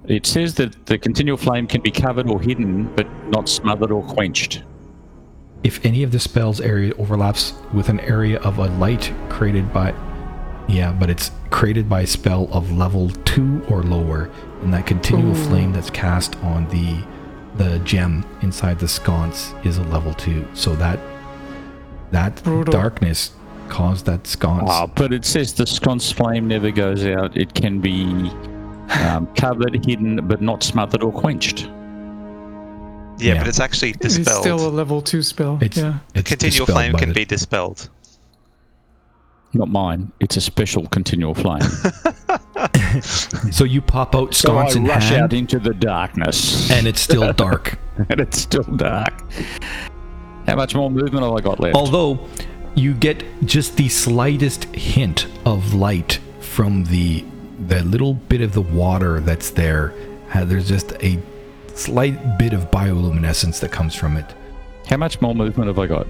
It 0.08 0.26
says 0.26 0.54
that 0.54 0.86
the 0.86 0.98
continual 0.98 1.36
flame 1.36 1.66
can 1.66 1.80
be 1.80 1.90
covered 1.90 2.28
or 2.30 2.40
hidden, 2.40 2.94
but 2.94 3.06
not 3.28 3.48
smothered 3.48 3.90
or 3.90 4.02
quenched. 4.04 4.62
If 5.64 5.84
any 5.84 6.02
of 6.04 6.12
the 6.12 6.20
spell's 6.20 6.60
area 6.60 6.92
overlaps 6.96 7.54
with 7.74 7.88
an 7.88 7.98
area 8.00 8.38
of 8.40 8.58
a 8.58 8.68
light 8.78 9.12
created 9.28 9.72
by 9.72 9.94
Yeah, 10.68 10.92
but 10.92 11.10
it's 11.10 11.30
created 11.50 11.88
by 11.88 12.02
a 12.02 12.06
spell 12.06 12.48
of 12.52 12.72
level 12.72 13.10
two 13.24 13.64
or 13.68 13.82
lower, 13.82 14.30
and 14.62 14.72
that 14.74 14.86
continual 14.86 15.30
Ooh. 15.30 15.44
flame 15.48 15.72
that's 15.72 15.90
cast 15.90 16.36
on 16.42 16.68
the 16.68 17.04
the 17.56 17.78
gem 17.80 18.24
inside 18.42 18.78
the 18.78 18.86
sconce 18.88 19.54
is 19.64 19.78
a 19.78 19.82
level 19.84 20.12
two. 20.14 20.46
So 20.54 20.76
that 20.76 21.00
that 22.10 22.42
Brutal. 22.44 22.72
darkness 22.72 23.32
caused 23.68 24.06
that 24.06 24.26
sconce. 24.26 24.68
Ah, 24.70 24.86
but 24.86 25.12
it 25.12 25.24
says 25.24 25.54
the 25.54 25.66
sconce 25.66 26.12
flame 26.12 26.46
never 26.48 26.70
goes 26.70 27.04
out. 27.06 27.36
It 27.36 27.54
can 27.54 27.80
be 27.80 28.30
um, 28.90 29.26
covered, 29.34 29.84
hidden, 29.84 30.26
but 30.26 30.40
not 30.40 30.62
smothered 30.62 31.02
or 31.02 31.12
quenched. 31.12 31.66
Yeah, 33.18 33.34
Yeah. 33.34 33.38
but 33.38 33.48
it's 33.48 33.60
actually 33.60 33.92
dispelled. 33.92 34.04
It's 34.04 34.16
dispelled. 34.16 34.42
still 34.42 34.68
a 34.68 34.70
level 34.70 35.00
two 35.02 35.22
spell. 35.22 35.58
It's, 35.60 35.76
yeah. 35.78 35.98
it's 36.14 36.28
Continual 36.28 36.66
flame 36.66 36.94
can 36.94 37.08
the- 37.10 37.14
be 37.14 37.24
dispelled. 37.24 37.88
Not 39.54 39.68
mine. 39.70 40.12
It's 40.20 40.36
a 40.36 40.40
special 40.40 40.86
continual 40.88 41.34
flame. 41.34 41.62
So 43.50 43.64
you 43.64 43.82
pop 43.82 44.14
out 44.14 44.34
so 44.34 44.56
I 44.56 44.62
sconce 44.62 44.76
in 44.76 44.84
rush 44.86 45.10
hand, 45.10 45.22
out 45.24 45.32
into 45.34 45.58
the 45.58 45.74
darkness, 45.74 46.70
and 46.70 46.86
it's 46.86 47.00
still 47.00 47.30
dark. 47.34 47.78
and 48.08 48.20
it's 48.20 48.38
still 48.40 48.62
dark. 48.62 49.12
How 50.46 50.56
much 50.56 50.74
more 50.74 50.90
movement 50.90 51.24
have 51.24 51.34
I 51.34 51.40
got 51.40 51.60
left? 51.60 51.76
Although 51.76 52.26
you 52.74 52.94
get 52.94 53.22
just 53.44 53.76
the 53.76 53.88
slightest 53.90 54.64
hint 54.74 55.26
of 55.44 55.74
light 55.74 56.20
from 56.40 56.84
the 56.84 57.24
the 57.68 57.82
little 57.84 58.14
bit 58.14 58.40
of 58.40 58.52
the 58.52 58.60
water 58.62 59.20
that's 59.20 59.50
there. 59.50 59.92
There's 60.34 60.68
just 60.68 60.92
a 61.02 61.18
slight 61.74 62.38
bit 62.38 62.52
of 62.52 62.70
bioluminescence 62.70 63.60
that 63.60 63.72
comes 63.72 63.94
from 63.94 64.16
it. 64.16 64.26
How 64.86 64.96
much 64.98 65.20
more 65.20 65.34
movement 65.34 65.68
have 65.68 65.78
I 65.78 65.86
got? 65.86 66.06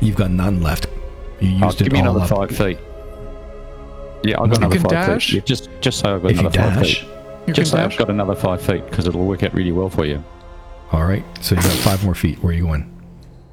You've 0.00 0.16
got 0.16 0.30
none 0.30 0.62
left. 0.62 0.86
You 1.40 1.48
used 1.50 1.62
Oh, 1.62 1.66
used 1.66 1.78
give 1.78 1.86
it 1.88 1.92
me 1.92 2.00
all 2.00 2.16
another 2.16 2.32
up. 2.34 2.50
five 2.50 2.56
feet. 2.56 2.78
Yeah, 4.24 4.40
I've 4.40 4.48
got 4.50 4.60
You 4.60 4.66
another 4.66 4.78
five 4.80 4.90
dash? 4.90 5.26
feet. 5.30 5.34
Yeah, 5.36 5.40
just, 5.44 5.68
just 5.80 5.98
so 5.98 6.14
I've 6.14 6.22
got 6.22 6.30
If 6.30 6.38
another 6.40 6.58
five 6.58 6.74
dash, 6.78 7.00
feet. 7.00 7.54
Just 7.54 7.70
so 7.72 7.76
can 7.76 7.90
I've 7.90 7.98
got 7.98 8.08
another 8.10 8.34
five 8.34 8.62
feet 8.62 8.88
because 8.88 9.06
it'll 9.06 9.26
work 9.26 9.42
out 9.42 9.52
really 9.52 9.72
well 9.72 9.90
for 9.90 10.06
you. 10.06 10.22
all 10.92 11.04
right. 11.04 11.24
So 11.40 11.54
you've 11.54 11.64
got 11.64 11.72
five 11.74 12.04
more 12.04 12.14
feet. 12.14 12.42
Where 12.42 12.52
are 12.52 12.56
you 12.56 12.64
going? 12.66 12.90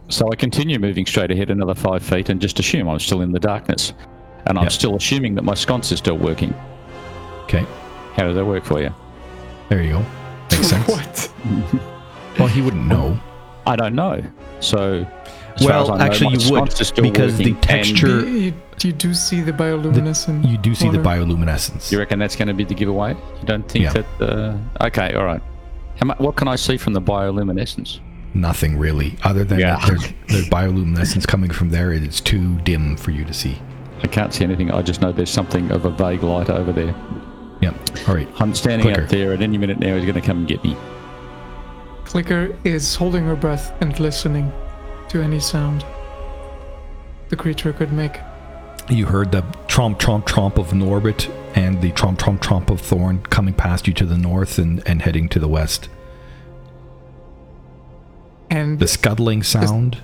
So 0.09 0.29
I 0.31 0.35
continue 0.35 0.77
moving 0.79 1.05
straight 1.05 1.31
ahead 1.31 1.49
another 1.49 1.73
five 1.75 2.03
feet 2.03 2.29
and 2.29 2.39
just 2.39 2.59
assume 2.59 2.87
I'm 2.87 2.99
still 2.99 3.21
in 3.21 3.31
the 3.31 3.39
darkness. 3.39 3.93
And 4.45 4.57
I'm 4.57 4.65
Yep. 4.65 4.71
still 4.71 4.95
assuming 4.95 5.35
that 5.35 5.43
my 5.43 5.53
sconce 5.53 5.91
is 5.91 5.99
still 5.99 6.17
working. 6.17 6.53
Okay. 7.53 7.65
How 8.15 8.23
does 8.27 8.35
that 8.35 8.45
work 8.45 8.63
for 8.63 8.81
you? 8.81 8.93
There 9.69 9.81
you 9.83 9.91
go. 9.93 10.05
Makes 10.51 10.67
sense. 10.67 10.87
What? 10.87 11.33
Well, 12.39 12.47
he 12.47 12.61
wouldn't 12.61 12.85
know. 12.87 13.19
I 13.67 13.75
don't 13.75 13.93
know. 13.95 14.23
So, 14.61 15.05
as 15.55 15.65
far 15.65 15.71
as 15.71 15.89
I 15.89 15.91
Well, 15.91 15.97
know, 15.97 16.03
actually, 16.05 16.25
my 16.27 16.31
you 16.43 16.51
would 16.51 16.71
sconce 16.71 16.81
is 16.81 16.87
still 16.87 17.03
because 17.03 17.37
the 17.37 17.51
working, 17.51 17.55
and 17.55 17.63
texture. 17.63 18.19
You, 18.21 18.25
you, 18.37 18.53
you 18.83 18.93
do 18.93 19.13
see 19.13 19.41
the 19.41 19.51
bioluminescent. 19.51 20.49
You 20.49 20.57
do 20.57 20.73
see 20.73 20.89
the 20.89 20.97
water. 20.99 21.09
bioluminescence. 21.25 21.91
You 21.91 21.99
reckon 21.99 22.19
that's 22.19 22.35
going 22.35 22.47
to 22.47 22.53
be 22.53 22.63
the 22.63 22.73
giveaway? 22.73 23.11
You 23.13 23.45
don't 23.45 23.67
think 23.69 23.83
Yeah. 23.85 23.93
that? 23.93 24.05
Uh, 24.21 24.85
okay, 24.85 25.13
all 25.13 25.25
right. 25.25 25.41
How 25.97 26.07
mu- 26.07 26.25
what 26.25 26.35
can 26.37 26.47
I 26.47 26.55
see 26.55 26.77
from 26.77 26.93
the 26.93 27.01
bioluminescence? 27.01 27.99
Nothing 28.33 28.77
really, 28.77 29.17
other 29.23 29.43
than 29.43 29.59
Yeah. 29.59 29.75
that 29.77 29.87
there's, 29.87 30.13
there's 30.29 30.49
bioluminescence 30.49 31.27
coming 31.27 31.51
from 31.51 31.69
there. 31.69 31.91
It's 31.91 32.21
too 32.21 32.57
dim 32.61 32.95
for 32.95 33.11
you 33.11 33.25
to 33.25 33.33
see. 33.33 33.59
I 34.03 34.07
can't 34.07 34.33
see 34.33 34.43
anything. 34.45 34.71
I 34.71 34.81
just 34.81 35.01
know 35.01 35.11
there's 35.11 35.29
something 35.29 35.69
of 35.71 35.85
a 35.85 35.91
vague 35.91 36.23
light 36.23 36.49
over 36.49 36.71
there. 36.71 36.95
Yep. 37.61 38.07
All 38.07 38.15
right. 38.15 38.27
I'm 38.39 38.53
standing 38.55 38.87
Clicker. 38.87 39.03
out 39.03 39.09
there. 39.09 39.33
At 39.33 39.41
any 39.41 39.57
minute 39.57 39.79
now, 39.79 39.95
he's 39.95 40.03
going 40.05 40.15
to 40.15 40.21
come 40.21 40.39
and 40.39 40.47
get 40.47 40.63
me. 40.63 40.75
Clicker 42.05 42.57
is 42.63 42.95
holding 42.95 43.23
her 43.25 43.35
breath 43.35 43.73
and 43.81 43.97
listening 43.99 44.51
to 45.09 45.21
any 45.21 45.39
sound 45.39 45.85
the 47.31 47.35
creature 47.37 47.71
could 47.73 47.91
make. 47.93 48.19
You 48.89 49.05
heard 49.05 49.31
the 49.31 49.41
tromp, 49.67 49.99
tromp, 49.99 50.25
tromp 50.25 50.57
of 50.57 50.71
Norbit 50.71 51.33
and 51.55 51.81
the 51.81 51.91
tromp, 51.91 52.19
tromp, 52.19 52.41
tromp 52.41 52.69
of 52.69 52.81
Thorn 52.81 53.23
coming 53.23 53.53
past 53.53 53.87
you 53.87 53.93
to 53.93 54.05
the 54.05 54.17
north 54.17 54.57
and, 54.57 54.85
and 54.85 55.01
heading 55.01 55.29
to 55.29 55.39
the 55.39 55.47
west. 55.47 55.87
And 58.49 58.79
The 58.79 58.87
scuttling 58.87 59.43
sound. 59.43 59.97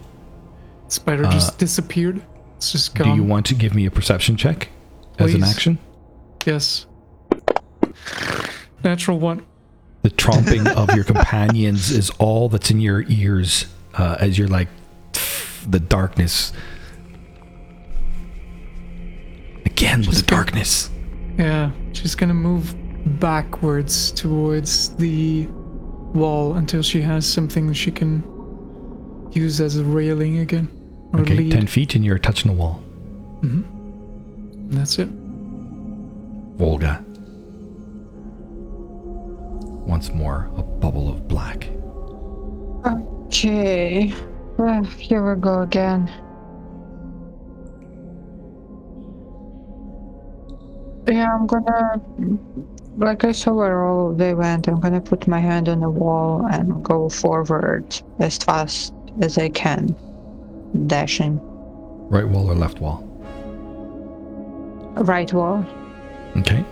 spider 0.88 1.26
uh, 1.26 1.32
just 1.32 1.58
disappeared. 1.58 2.22
It's 2.56 2.72
just 2.72 2.96
Do 2.96 3.14
you 3.14 3.24
want 3.24 3.46
to 3.48 3.56
give 3.56 3.76
me 3.76 3.86
a 3.86 3.92
perception 3.92 4.38
check 4.38 4.70
as 5.20 5.34
an 5.34 5.44
action? 5.44 5.80
Yes. 6.46 6.86
Natural 8.84 9.20
one. 9.20 9.46
The 10.04 10.10
tromping 10.12 10.68
of 10.68 10.94
your 10.96 11.04
companions 11.04 11.92
is 11.92 12.10
all 12.20 12.48
that's 12.50 12.72
in 12.72 12.80
your 12.80 13.04
ears 13.10 13.66
uh, 13.96 14.18
as 14.20 14.38
you're 14.38 14.48
like 14.48 14.68
the 15.68 15.80
darkness. 15.80 16.54
Again 19.66 20.00
with 20.06 20.18
the 20.18 20.22
go- 20.24 20.38
darkness. 20.38 20.90
Yeah, 21.38 21.72
she's 21.94 22.16
gonna 22.16 22.34
move 22.34 22.74
backwards 23.20 24.12
towards 24.12 24.96
the 24.96 25.48
wall 26.14 26.56
until 26.56 26.82
she 26.82 27.02
has 27.02 27.32
something 27.32 27.72
she 27.74 27.92
can 27.92 28.24
use 29.34 29.60
as 29.62 29.78
a 29.78 29.84
railing 29.84 30.40
again. 30.40 30.68
Okay, 31.16 31.36
lead. 31.36 31.52
10 31.52 31.68
feet 31.68 31.96
and 31.96 32.04
you're 32.06 32.18
touching 32.20 32.52
the 32.52 32.58
wall. 32.58 32.82
Mhm 33.42 33.64
that's 34.70 35.00
it. 35.00 35.08
Volga. 36.58 37.04
Once 39.88 40.12
more, 40.12 40.52
a 40.58 40.62
bubble 40.62 41.10
of 41.10 41.30
black. 41.30 41.70
Okay. 42.86 44.14
Uh, 44.60 44.84
here 44.84 45.34
we 45.34 45.40
go 45.40 45.62
again. 45.62 46.12
Yeah, 51.08 51.34
I'm 51.34 51.48
gonna. 51.48 52.02
Like 52.98 53.24
I 53.24 53.32
saw 53.32 53.54
where 53.54 53.86
all 53.86 54.12
they 54.14 54.34
went, 54.34 54.68
I'm 54.68 54.82
gonna 54.82 55.00
put 55.00 55.26
my 55.26 55.40
hand 55.40 55.70
on 55.70 55.80
the 55.80 55.90
wall 55.90 56.46
and 56.52 56.84
go 56.84 57.08
forward 57.08 57.86
as 58.20 58.38
fast 58.40 58.94
as 59.22 59.38
I 59.38 59.48
can. 59.48 59.96
Dashing. 60.88 61.40
Right 62.10 62.28
wall 62.28 62.52
or 62.52 62.56
left 62.56 62.82
wall? 62.82 63.04
Right 64.98 65.32
wall. 65.32 65.66
Okay. 66.36 66.66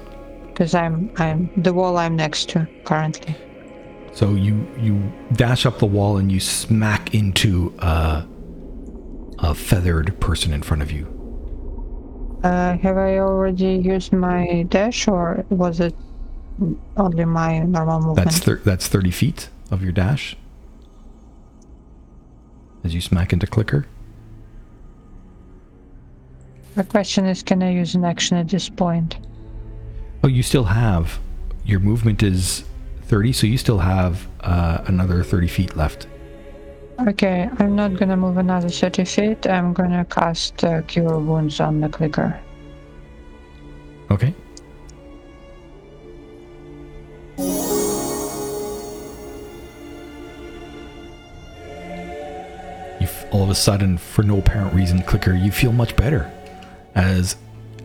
Because 0.55 0.73
I'm 0.73 1.11
I'm 1.17 1.51
the 1.61 1.73
wall 1.73 1.97
I'm 1.97 2.15
next 2.15 2.47
to 2.51 2.65
currently. 2.85 3.35
So 4.13 4.35
you 4.35 4.65
you 4.79 5.11
dash 5.33 5.65
up 5.65 5.79
the 5.79 5.85
wall 5.85 6.15
and 6.15 6.31
you 6.31 6.39
smack 6.39 7.13
into 7.13 7.75
a, 7.79 8.25
a 9.39 9.53
feathered 9.53 10.17
person 10.21 10.53
in 10.53 10.61
front 10.63 10.81
of 10.81 10.93
you. 10.93 11.11
Uh, 12.41 12.77
have 12.77 12.95
I 12.95 13.17
already 13.17 13.75
used 13.75 14.13
my 14.13 14.65
dash 14.69 15.09
or 15.09 15.43
was 15.49 15.81
it 15.81 15.93
only 16.95 17.25
my 17.25 17.59
normal 17.59 17.99
movement? 17.99 18.29
That's 18.29 18.39
thir- 18.39 18.61
that's 18.63 18.87
30 18.87 19.11
feet 19.11 19.49
of 19.71 19.83
your 19.83 19.91
dash. 19.91 20.37
As 22.85 22.95
you 22.95 23.01
smack 23.01 23.33
into 23.33 23.45
clicker. 23.45 23.87
The 26.75 26.85
question 26.85 27.25
is, 27.25 27.43
can 27.43 27.61
I 27.61 27.71
use 27.73 27.93
an 27.95 28.05
action 28.05 28.37
at 28.37 28.47
this 28.47 28.69
point? 28.69 29.17
Oh, 30.26 30.28
you 30.28 30.41
still 30.41 30.63
have 30.63 31.19
your 31.65 31.80
movement 31.80 32.23
is 32.23 32.63
30, 33.03 33.32
so 33.32 33.45
you 33.45 33.59
still 33.59 33.78
have 33.78 34.28
uh, 34.39 34.80
another 34.88 35.23
30 35.23 35.47
feet 35.47 35.78
left. 35.78 36.07
Okay, 37.07 37.47
I'm 37.59 37.76
not 37.76 37.95
gonna 37.95 38.17
move 38.17 38.38
another 38.38 38.67
30 38.67 39.05
feet. 39.05 39.45
I'm 39.45 39.71
gonna 39.71 40.03
cast 40.03 40.63
uh, 40.63 40.82
Cure 40.82 41.19
Wounds 41.19 41.59
on 41.59 41.80
the 41.80 41.89
clicker. 41.89 42.39
Okay. 44.09 44.34
You 52.99 53.05
f- 53.05 53.28
all 53.32 53.43
of 53.43 53.51
a 53.51 53.55
sudden, 53.55 53.99
for 53.99 54.23
no 54.23 54.39
apparent 54.39 54.73
reason, 54.73 55.03
clicker, 55.03 55.36
you 55.36 55.51
feel 55.51 55.71
much 55.71 55.95
better 55.95 56.32
as 56.95 57.36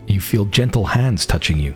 you 0.07 0.23
feel 0.23 0.47
gentle 0.47 0.87
hands 0.87 1.27
touching 1.27 1.59
you. 1.59 1.75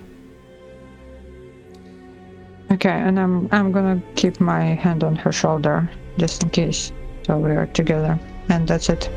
Okay, 2.73 2.91
and 2.91 3.21
I'm 3.21 3.49
I'm 3.53 3.73
gonna 3.73 4.03
keep 4.17 4.41
my 4.41 4.63
hand 4.63 5.05
on 5.05 5.17
her 5.17 5.33
shoulder 5.33 5.89
just 6.19 6.43
in 6.43 6.51
case. 6.51 6.93
So 7.27 7.39
we 7.39 7.51
are 7.53 7.67
together, 7.67 8.19
and 8.49 8.67
that's 8.67 8.89
it. 8.89 9.11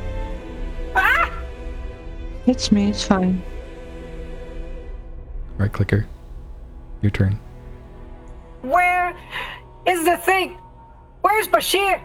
Ah! 0.96 1.32
It's 2.46 2.72
me. 2.72 2.90
It's 2.90 3.04
fine. 3.04 3.42
Right, 5.58 5.72
clicker? 5.72 6.08
Your 7.02 7.12
turn. 7.12 7.40
Where 8.62 9.16
is 9.86 10.06
the 10.06 10.18
thing? 10.18 10.58
Where's 11.22 11.48
Bashir? 11.48 12.02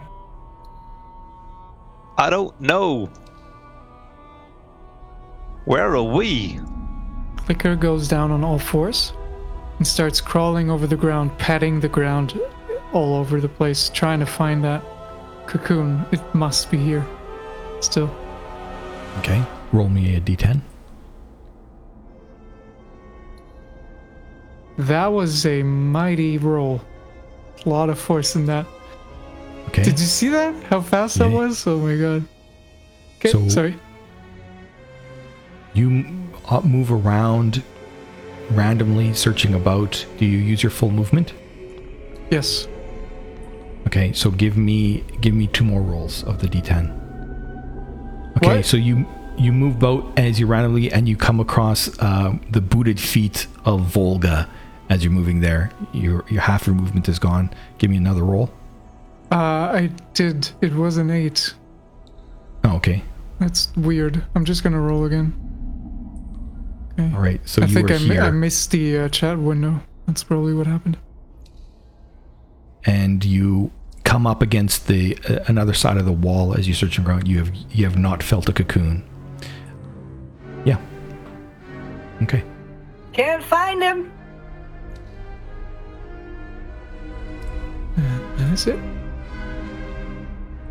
I 2.17 2.29
don't 2.29 2.59
know. 2.59 3.09
Where 5.65 5.95
are 5.95 6.03
we? 6.03 6.59
Clicker 7.37 7.75
goes 7.75 8.07
down 8.07 8.31
on 8.31 8.43
all 8.43 8.59
fours 8.59 9.13
and 9.83 9.87
starts 9.89 10.21
crawling 10.21 10.71
over 10.71 10.87
the 10.87 10.95
ground, 10.95 11.37
patting 11.37 11.81
the 11.81 11.89
ground 11.89 12.39
all 12.93 13.15
over 13.17 13.41
the 13.41 13.49
place, 13.49 13.89
trying 13.89 14.17
to 14.21 14.25
find 14.25 14.63
that 14.63 14.81
cocoon. 15.45 16.05
It 16.13 16.21
must 16.33 16.71
be 16.71 16.77
here. 16.77 17.05
Still. 17.81 18.09
Okay. 19.19 19.43
Roll 19.73 19.89
me 19.89 20.15
a 20.15 20.21
d10. 20.21 20.61
That 24.77 25.07
was 25.07 25.45
a 25.45 25.63
mighty 25.63 26.37
roll. 26.37 26.79
A 27.65 27.67
lot 27.69 27.89
of 27.89 27.99
force 27.99 28.37
in 28.37 28.45
that. 28.45 28.65
Okay. 29.67 29.83
Did 29.83 29.99
you 29.99 30.05
see 30.05 30.29
that? 30.29 30.55
How 30.63 30.79
fast 30.79 31.17
that 31.17 31.29
was? 31.29 31.67
Oh 31.67 31.77
my 31.77 31.97
god. 31.97 32.23
Okay, 33.17 33.31
So- 33.31 33.49
sorry. 33.49 33.75
You 35.73 36.05
uh, 36.47 36.61
move 36.61 36.89
around 36.89 37.61
randomly, 38.51 39.13
searching 39.13 39.53
about. 39.53 40.05
Do 40.17 40.25
you 40.25 40.37
use 40.37 40.61
your 40.63 40.69
full 40.69 40.91
movement? 40.91 41.33
Yes. 42.31 42.67
Okay, 43.87 44.13
so 44.13 44.31
give 44.31 44.57
me 44.57 45.03
give 45.21 45.33
me 45.33 45.47
two 45.47 45.63
more 45.63 45.81
rolls 45.81 46.23
of 46.23 46.39
the 46.39 46.47
d10. 46.47 46.89
Okay, 48.37 48.57
What? 48.57 48.65
so 48.65 48.77
you 48.77 49.05
you 49.37 49.51
move 49.51 49.75
about 49.77 50.17
as 50.17 50.39
you 50.39 50.45
randomly, 50.47 50.91
and 50.91 51.07
you 51.07 51.15
come 51.17 51.39
across 51.39 51.89
uh, 51.99 52.33
the 52.51 52.61
booted 52.61 52.99
feet 52.99 53.47
of 53.65 53.81
Volga 53.81 54.47
as 54.89 55.03
you're 55.03 55.13
moving 55.13 55.41
there. 55.41 55.71
Your 55.93 56.23
your 56.29 56.41
half 56.41 56.65
your 56.67 56.75
movement 56.75 57.07
is 57.09 57.19
gone. 57.19 57.49
Give 57.77 57.89
me 57.89 57.97
another 57.97 58.23
roll. 58.23 58.51
Uh, 59.31 59.35
I 59.35 59.89
did. 60.13 60.49
It 60.61 60.73
was 60.73 60.97
an 60.97 61.09
eight. 61.09 61.53
Oh, 62.63 62.75
okay. 62.77 63.03
That's 63.39 63.75
weird. 63.75 64.23
I'm 64.35 64.45
just 64.45 64.63
gonna 64.63 64.79
roll 64.79 65.05
again. 65.05 65.33
Okay. 66.99 67.11
All 67.15 67.21
right. 67.21 67.41
So 67.47 67.61
I 67.61 67.65
you 67.65 67.73
think 67.73 67.91
are 67.91 67.95
I, 67.95 67.97
mi- 67.99 68.05
here, 68.05 68.23
I 68.23 68.31
missed 68.31 68.71
the 68.71 68.97
uh, 68.99 69.09
chat 69.09 69.37
window. 69.39 69.81
That's 70.07 70.23
probably 70.23 70.53
what 70.53 70.67
happened. 70.67 70.97
and 72.85 73.23
you 73.23 73.71
come 74.03 74.27
up 74.27 74.41
against 74.41 74.87
the 74.87 75.17
uh, 75.29 75.39
another 75.47 75.73
side 75.73 75.95
of 75.97 76.05
the 76.05 76.11
wall 76.11 76.53
as 76.53 76.67
you 76.67 76.73
search 76.73 76.99
around. 76.99 77.27
You 77.27 77.37
have 77.39 77.51
you 77.71 77.85
have 77.85 77.97
not 77.97 78.21
felt 78.21 78.47
a 78.49 78.53
cocoon. 78.53 79.03
Yeah. 80.65 80.77
Okay. 82.21 82.43
Can't 83.13 83.43
find 83.43 83.81
him. 83.81 84.11
That's 88.37 88.67
it. 88.67 88.79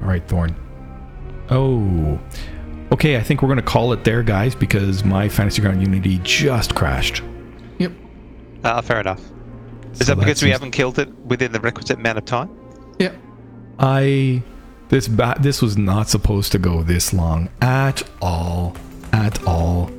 All 0.02 0.08
right, 0.08 0.26
Thorn. 0.28 0.54
Oh. 1.50 2.18
Okay, 2.92 3.16
I 3.16 3.22
think 3.22 3.40
we're 3.42 3.48
going 3.48 3.56
to 3.56 3.62
call 3.62 3.92
it 3.94 4.04
there, 4.04 4.22
guys, 4.22 4.54
because 4.54 5.02
my 5.04 5.28
Fantasy 5.28 5.62
Ground 5.62 5.80
Unity 5.80 6.20
just 6.22 6.74
crashed. 6.74 7.22
Yep. 7.78 7.92
Ah, 8.64 8.80
fair 8.82 9.00
enough. 9.00 9.18
Is 9.92 9.98
So 9.98 10.04
that 10.04 10.18
because 10.18 10.40
that 10.40 10.46
we 10.46 10.50
seems- 10.50 10.52
haven't 10.52 10.70
killed 10.72 10.98
it 10.98 11.08
within 11.24 11.52
the 11.52 11.60
requisite 11.60 11.98
amount 11.98 12.18
of 12.18 12.24
time? 12.26 12.50
Yep. 12.98 13.16
I 13.78 14.42
this 14.90 15.08
ba- 15.08 15.36
this 15.40 15.62
was 15.62 15.78
not 15.78 16.10
supposed 16.10 16.52
to 16.52 16.58
go 16.58 16.82
this 16.82 17.14
long 17.14 17.48
at 17.62 18.02
all. 18.20 18.76
At 19.12 19.42
all. 19.46 19.90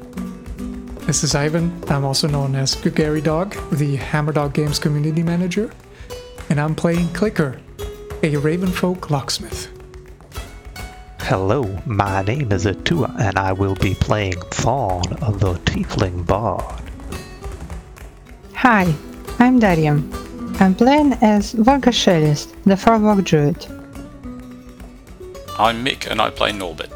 This 1.08 1.24
is 1.24 1.34
Ivan. 1.36 1.74
I'm 1.90 2.06
also 2.06 2.28
known 2.28 2.56
as 2.56 2.76
Gary 2.76 3.22
Dog, 3.22 3.56
the 3.72 3.96
Hammer 3.96 4.32
Dog 4.32 4.54
Games 4.54 4.78
community 4.80 5.24
manager, 5.24 5.72
and 6.50 6.62
I'm 6.62 6.76
playing 6.76 7.10
Clicker, 7.10 7.60
a 8.22 8.34
Ravenfolk 8.36 9.10
locksmith. 9.10 9.68
Hello, 11.28 11.64
my 11.86 12.22
name 12.22 12.52
is 12.52 12.68
Atua, 12.68 13.16
and 13.18 13.40
I 13.40 13.54
will 13.54 13.76
be 13.76 13.96
playing 13.96 14.42
Thorn, 14.52 15.08
of 15.22 15.40
the 15.40 15.54
Tiefling 15.64 16.26
Bard. 16.26 16.84
Hi, 18.56 18.94
I'm 19.40 19.58
Darium. 19.58 20.12
I'm 20.60 20.76
playing 20.76 21.14
as 21.22 21.54
Vorgashelist, 21.54 22.54
the 22.66 22.76
Firbolg 22.76 23.24
Druid. 23.24 23.66
I'm 25.58 25.84
Mick 25.86 26.08
and 26.08 26.22
I 26.22 26.30
play 26.30 26.52
Norbit. 26.52 26.92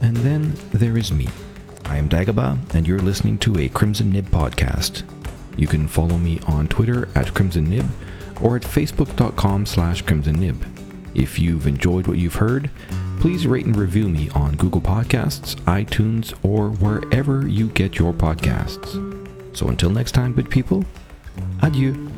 And 0.00 0.16
then 0.16 0.54
there 0.72 0.98
is 0.98 1.12
me. 1.12 1.28
I 1.84 1.98
am 1.98 2.08
Dagobah, 2.08 2.74
and 2.74 2.88
you're 2.88 2.98
listening 2.98 3.38
to 3.38 3.58
a 3.58 3.68
Crimson 3.68 4.10
Nib 4.10 4.26
podcast. 4.30 5.04
You 5.56 5.68
can 5.68 5.86
follow 5.86 6.18
me 6.18 6.40
on 6.48 6.66
Twitter 6.66 7.08
at 7.14 7.32
Crimson 7.32 7.70
Nib 7.70 7.86
or 8.42 8.56
at 8.56 8.62
facebook.com 8.62 9.66
slash 9.66 10.02
Crimson 10.02 10.40
Nib. 10.40 10.73
If 11.14 11.38
you've 11.38 11.66
enjoyed 11.66 12.06
what 12.06 12.18
you've 12.18 12.34
heard, 12.36 12.70
please 13.20 13.46
rate 13.46 13.66
and 13.66 13.76
review 13.76 14.08
me 14.08 14.28
on 14.30 14.56
Google 14.56 14.80
Podcasts, 14.80 15.54
iTunes, 15.62 16.34
or 16.42 16.70
wherever 16.70 17.46
you 17.46 17.68
get 17.68 17.98
your 17.98 18.12
podcasts. 18.12 19.56
So 19.56 19.68
until 19.68 19.90
next 19.90 20.12
time, 20.12 20.32
good 20.32 20.50
people, 20.50 20.84
adieu. 21.62 22.13